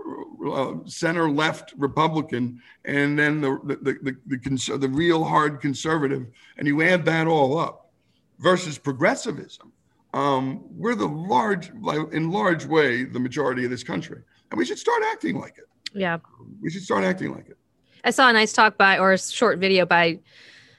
[0.45, 6.27] uh, center left Republican, and then the the the, the, the, the real hard conservative,
[6.57, 7.91] and you add that all up
[8.39, 9.71] versus progressivism,
[10.13, 11.69] um, we're the large,
[12.11, 14.21] in large way, the majority of this country,
[14.51, 15.65] and we should start acting like it.
[15.93, 16.17] Yeah.
[16.61, 17.57] We should start acting like it.
[18.04, 20.20] I saw a nice talk by or a short video by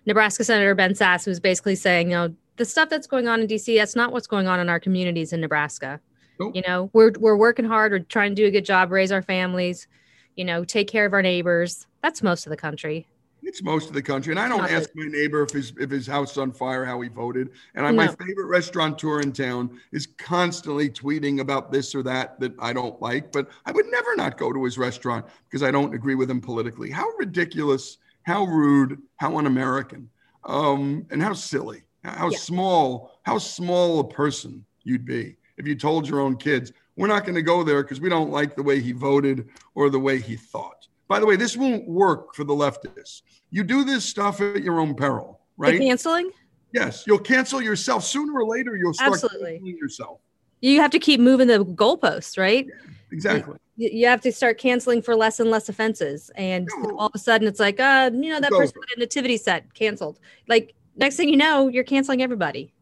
[0.06, 3.46] Nebraska Senator Ben Sasse, who's basically saying, you know, the stuff that's going on in
[3.46, 6.00] DC, that's not what's going on in our communities in Nebraska.
[6.38, 6.54] Nope.
[6.54, 9.22] You know, we're we're working hard, we're trying to do a good job, raise our
[9.22, 9.86] families,
[10.36, 11.86] you know, take care of our neighbors.
[12.02, 13.06] That's most of the country.
[13.42, 15.90] It's most of the country, and I don't Not ask my neighbor if his if
[15.90, 17.50] his house is on fire how he voted.
[17.74, 22.52] And I, my favorite restaurateur in town is constantly tweeting about this or that that
[22.58, 23.32] I don't like.
[23.32, 26.40] But I would never not go to his restaurant because I don't agree with him
[26.40, 26.90] politically.
[26.90, 27.98] How ridiculous!
[28.22, 29.00] How rude!
[29.16, 30.10] How un-American!
[30.44, 31.84] Um, and how silly!
[32.04, 32.38] How Yeah.
[32.38, 33.20] small!
[33.24, 37.34] How small a person you'd be if you told your own kids we're not going
[37.34, 40.36] to go there because we don't like the way he voted or the way he
[40.36, 40.86] thought.
[41.10, 43.22] By the way, this won't work for the leftists.
[43.50, 45.78] You do this stuff at your own peril, The right?
[45.80, 46.30] canceling,
[46.72, 48.76] Yes, you'll cancel yourself sooner or later.
[48.76, 49.54] You'll start Absolutely.
[49.54, 50.20] canceling yourself.
[50.60, 52.64] you have to keep moving the goalposts, right?
[53.10, 53.56] Exactly.
[53.76, 56.90] You you have to start canceling for less and less offenses, and Yeah.
[56.92, 58.86] all of a sudden it's like, uh, you know, that It's person over.
[58.90, 60.20] had a nativity set canceled.
[60.46, 62.72] Like next thing you know, you're canceling everybody.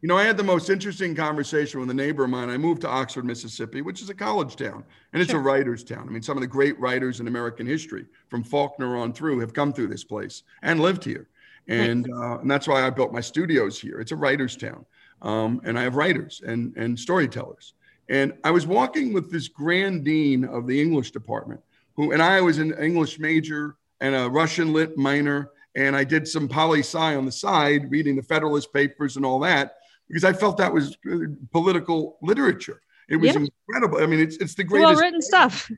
[0.00, 2.50] You know, I had the most interesting conversation with a neighbor of mine.
[2.50, 5.40] I moved to Oxford, Mississippi, which is a college town, and it's Sure.
[5.40, 6.06] a writer's town.
[6.08, 9.52] I mean, some of the great writers in American history, from Faulkner on through, have
[9.52, 11.28] come through this place and lived here.
[11.66, 14.00] And, uh, and that's why I built my studios here.
[14.00, 14.86] It's a writer's town.
[15.20, 17.74] Um, and I have writers and, and storytellers.
[18.08, 21.60] And I was walking with this grand dean of the English department,
[21.94, 25.50] who, and I was an English major and a Russian lit minor.
[25.74, 29.40] And I did some poli sci on the side, reading the Federalist Papers and all
[29.40, 29.77] that,
[30.08, 31.16] because I felt that was uh,
[31.52, 32.80] political literature.
[33.08, 33.46] It was Yeah.
[33.68, 34.02] incredible.
[34.02, 34.92] I mean, it's, it's the greatest.
[34.94, 35.70] Well written stuff.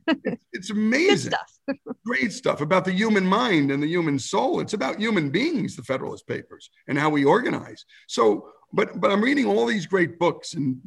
[0.53, 1.76] It's Good amazing stuff.
[2.05, 4.59] great stuff about the human mind and the human soul.
[4.61, 7.85] It's about human beings, the Federalist Papers, and how we organize.
[8.09, 10.81] So, but but I'm reading all these great books and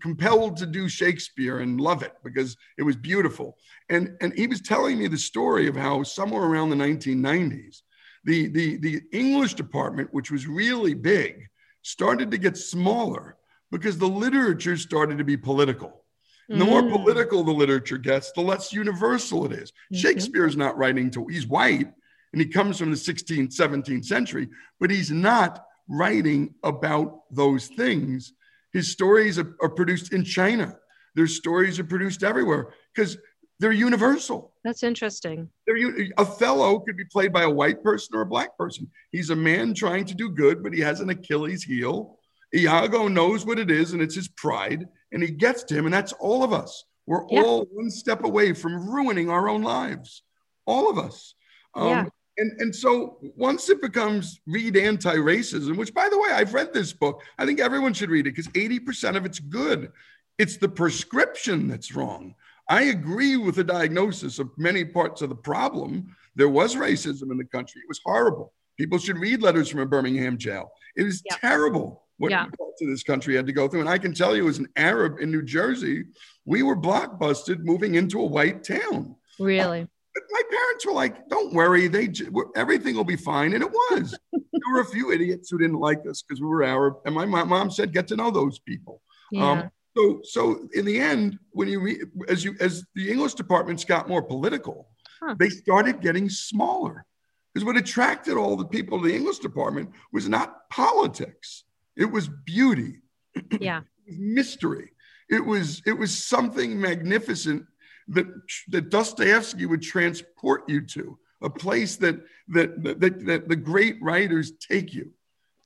[0.00, 3.56] compelled to do Shakespeare and love it because it was beautiful.
[3.88, 7.82] And and he was telling me the story of how somewhere around the 1990s,
[8.24, 11.48] the the the English department, which was really big,
[11.82, 13.36] started to get smaller
[13.70, 16.04] because the literature started to be political.
[16.48, 16.90] And the more Mm.
[16.90, 19.72] political the literature gets, the less universal it is.
[19.92, 19.96] Mhm.
[19.96, 21.90] Shakespeare's not writing to, he's white
[22.32, 24.48] and he comes from the 16th, 17th century,
[24.80, 28.32] but he's not writing about those things.
[28.72, 30.76] His stories are, are produced in China.
[31.14, 33.18] Their stories are produced everywhere because
[33.62, 34.52] they're universal.
[34.64, 35.48] That's interesting.
[35.68, 35.76] They're,
[36.18, 38.90] Othello could be played by a white person or a black person.
[39.12, 42.18] He's a man trying to do good, but he has an Achilles heel.
[42.52, 45.94] Iago knows what it is, and it's his pride, and he gets to him, and
[45.94, 46.84] that's all of us.
[47.06, 47.42] We're Yeah.
[47.42, 50.24] all one step away from ruining our own lives,
[50.66, 51.34] all of us.
[51.74, 52.04] Um, Yeah.
[52.38, 56.92] And, and so once it becomes read anti-racism, which by the way, I've read this
[56.92, 57.22] book.
[57.38, 59.92] I think everyone should read it because 80% of it's good.
[60.38, 62.34] It's the prescription that's wrong.
[62.68, 66.14] I agree with the diagnosis of many parts of the problem.
[66.36, 67.80] There was racism in the country.
[67.82, 68.52] It was horrible.
[68.78, 70.70] People should read letters from a Birmingham jail.
[70.96, 71.36] It was Yeah.
[71.36, 72.44] terrible what Yeah.
[72.44, 73.80] parts of this country had to go through.
[73.80, 76.04] And I can tell you, as an Arab in New Jersey,
[76.44, 79.16] we were blockbusted moving into a white town.
[79.38, 79.86] Really.
[80.14, 82.12] But my parents were like, "Don't worry, they
[82.54, 84.16] everything will be fine," and it was.
[84.32, 87.24] there were a few idiots who didn't like us because we were Arab, and my
[87.24, 89.00] mo- mom said, "Get to know those people."
[89.30, 89.50] Yeah.
[89.50, 93.84] Um, so, so in the end, when you re- as you as the English departments
[93.84, 94.88] got more political,
[95.20, 95.36] Huh.
[95.38, 97.06] they started getting smaller.
[97.54, 101.64] Because what attracted all the people to the English department was not politics;
[101.96, 103.02] it was beauty,
[103.60, 103.80] yeah.
[104.06, 104.90] it was mystery.
[105.28, 107.66] It was it was something magnificent
[108.08, 108.26] that
[108.68, 112.16] that Dostoevsky would transport you to a place that
[112.48, 115.10] that that, that, that the great writers take you.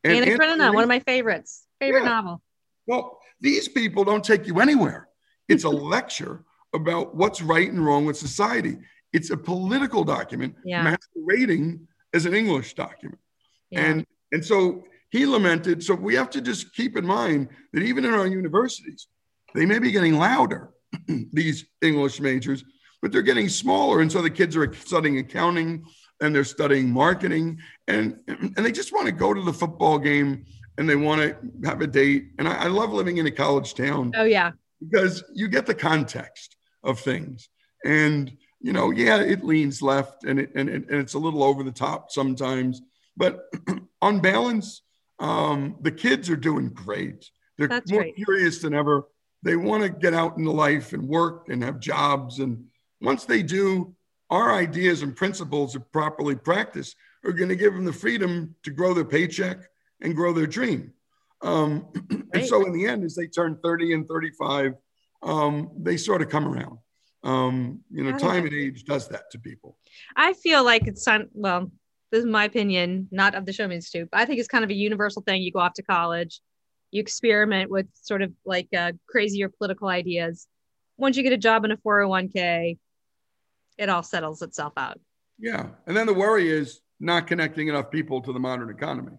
[0.05, 1.67] Anna Anthony Karenina, one of my favorites.
[1.81, 2.09] Favorite Yeah.
[2.09, 2.43] novel.
[2.87, 5.09] Well, these people don't take you anywhere.
[5.49, 8.77] It's a lecture about what's right and wrong with society.
[9.13, 10.83] It's a political document Yeah.
[10.83, 13.21] masquerading as an English document.
[13.71, 13.85] Yeah.
[13.87, 15.83] And and so he lamented.
[15.83, 19.07] So we have to just keep in mind that even in our universities,
[19.55, 20.71] they may be getting louder,
[21.33, 22.65] these English majors,
[23.01, 24.01] but they're getting smaller.
[24.01, 25.85] And so the kids are studying accounting
[26.21, 27.59] and they're studying marketing
[27.89, 30.45] and and they just want to go to the football game
[30.79, 32.29] and they want to have a date.
[32.39, 34.53] And I, I love living in a college town oh yeah.
[34.81, 37.49] because you get the context of things.
[37.85, 41.45] And you know, yeah, it leans left and it and, it, and it's a little
[41.45, 42.83] over the top sometimes,
[43.17, 43.45] but
[44.03, 44.83] on balance,
[45.19, 47.31] um, the kids are doing great.
[47.59, 48.17] They're That's more right.
[48.17, 49.09] curious than ever.
[49.43, 52.41] They want to get out into life and work and have jobs.
[52.41, 52.65] And
[53.01, 53.95] once they do,
[54.31, 58.71] our ideas and principles, if properly practiced, are going to give them the freedom to
[58.71, 59.59] grow their paycheck
[60.01, 60.93] and grow their dream.
[61.43, 61.87] Um,
[62.33, 64.75] and so, in the end, as they turn 30 and 35,
[65.23, 66.79] um, they sort of come around.
[67.23, 69.77] Um, you know, time and age does that to people.
[70.15, 71.73] I feel like it's on, well,
[72.13, 74.09] this is my opinion, not of the Show Me Institute.
[74.13, 75.43] but I think it's kind of a universal thing.
[75.43, 76.41] You go off to college,
[76.93, 80.47] you experiment with sort of like uh, crazier political ideas.
[80.99, 82.79] Once you get a job in a 401k,
[83.77, 85.01] it all settles itself out.
[85.39, 85.67] Yeah.
[85.87, 89.17] And then the worry is not connecting enough people to the modern economy.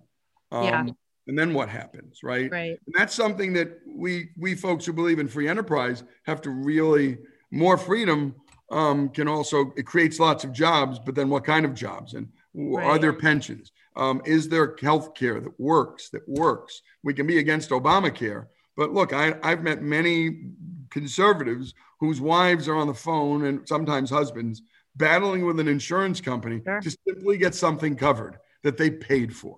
[0.51, 0.85] Um, Yeah.
[1.29, 2.49] And then what happens, right?
[2.49, 2.79] Right.
[2.85, 7.17] And that's something that we we folks who believe in free enterprise have to really
[7.51, 8.33] more freedom
[8.71, 12.29] um, can also it creates lots of jobs, but then what kind of jobs and
[12.55, 13.71] w- are there pensions?
[13.97, 16.81] Um, is there health care that works that works?
[17.03, 20.43] We can be against Obamacare, but look, I, I've met many
[20.89, 24.61] conservatives whose wives are on the phone and sometimes husbands
[24.95, 26.79] battling with an insurance company Sure.
[26.81, 29.57] to simply get something covered that they paid for.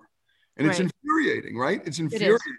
[0.60, 1.82] And it's infuriating, right?
[1.84, 2.56] It's infuriating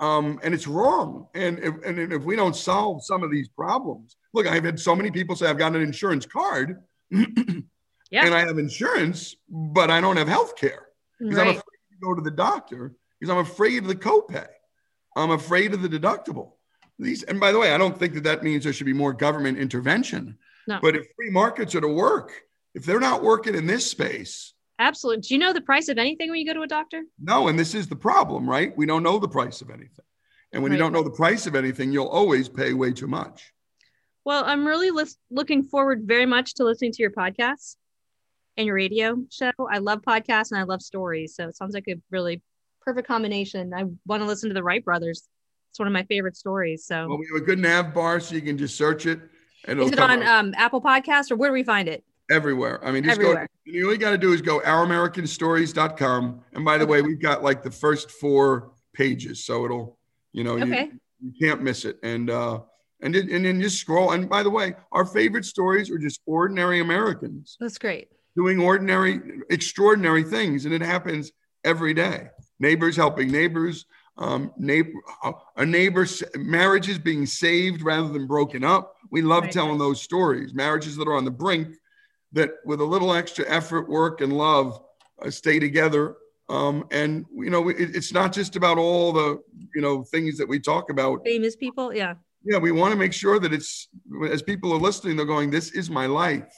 [0.00, 1.26] um, and it's wrong.
[1.34, 4.94] And if, and if we don't solve some of these problems, look, I've had so
[4.94, 6.82] many people say I've got an insurance card,
[8.10, 8.24] Yeah.
[8.24, 10.86] and I have insurance, but I don't have health care
[11.18, 14.46] because I'm afraid to go to the doctor because I'm afraid of the copay.
[15.14, 16.52] I'm afraid of the deductible.
[16.98, 19.12] These, and by the way, I don't think that that means there should be more
[19.12, 20.38] government intervention.
[20.66, 20.78] No.
[20.80, 22.32] But if free markets are to work,
[22.74, 25.22] if they're not working in this space, Absolutely.
[25.22, 27.02] Do you know the price of anything when you go to a doctor?
[27.20, 28.76] No, and this is the problem, right?
[28.76, 30.04] We don't know the price of anything.
[30.52, 33.52] And when you don't know the price of anything, you'll always pay way too much.
[34.24, 34.90] Well, I'm really
[35.30, 37.76] looking forward very much to listening to your podcast
[38.56, 39.52] and your radio show.
[39.70, 41.34] I love podcasts and I love stories.
[41.34, 42.40] So it sounds like a really
[42.80, 43.74] perfect combination.
[43.74, 45.28] I want to listen to the Wright brothers.
[45.70, 46.86] It's one of my favorite stories.
[46.86, 49.20] So Well, we have a good nav bar, so you can just search it
[49.66, 52.04] is it on um, Apple Podcast or where do we find it?
[52.30, 52.84] Everywhere.
[52.84, 53.46] I mean, just Everywhere.
[53.46, 53.72] go.
[53.72, 56.40] You all you got to do is go ouramericanstories.com.
[56.52, 59.98] And by the way, we've got like the first four pages, so it'll,
[60.32, 60.90] you know, Okay.
[61.20, 61.98] you, you can't miss it.
[62.02, 62.60] And uh,
[63.00, 64.10] and then, and then just scroll.
[64.12, 67.56] And by the way, our favorite stories are just ordinary Americans.
[67.60, 68.08] That's great.
[68.36, 69.20] doing ordinary,
[69.50, 71.32] extraordinary things, and it happens
[71.64, 72.28] every day.
[72.60, 73.84] Neighbors helping neighbors,
[74.16, 74.90] um, neighbor,
[75.56, 76.06] a neighbor,
[76.36, 78.94] marriages being saved rather than broken up.
[79.10, 79.52] We love Right.
[79.52, 80.52] telling those stories.
[80.54, 81.68] Marriages that are on the brink,
[82.32, 84.80] that with a little extra effort, work, and love,
[85.24, 86.16] uh, stay together.
[86.48, 89.42] Um, and you know, it, it's not just about all the
[89.74, 91.24] you know things that we talk about.
[91.24, 91.92] Famous people.
[91.92, 92.14] Yeah.
[92.44, 93.88] Yeah, we want to make sure that it's
[94.30, 96.48] as people are listening, they're going, "This is my life.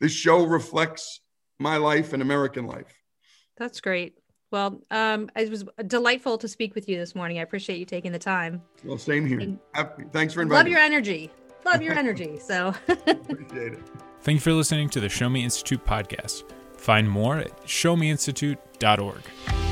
[0.00, 1.20] This show reflects
[1.58, 2.92] my life and American life."
[3.56, 4.14] That's great.
[4.50, 7.38] Well, um, it was delightful to speak with you this morning.
[7.38, 8.62] I appreciate you taking the time.
[8.84, 9.40] Well, same here.
[9.40, 10.04] And- Happy.
[10.12, 10.58] Thanks for inviting.
[10.58, 10.86] Love your me.
[10.86, 11.30] energy.
[11.64, 12.38] Love your energy.
[12.38, 14.05] So Appreciate it.
[14.26, 16.42] Thank you for listening to the Show Me Institute podcast.
[16.78, 19.65] Find more at showmeinstitute.org.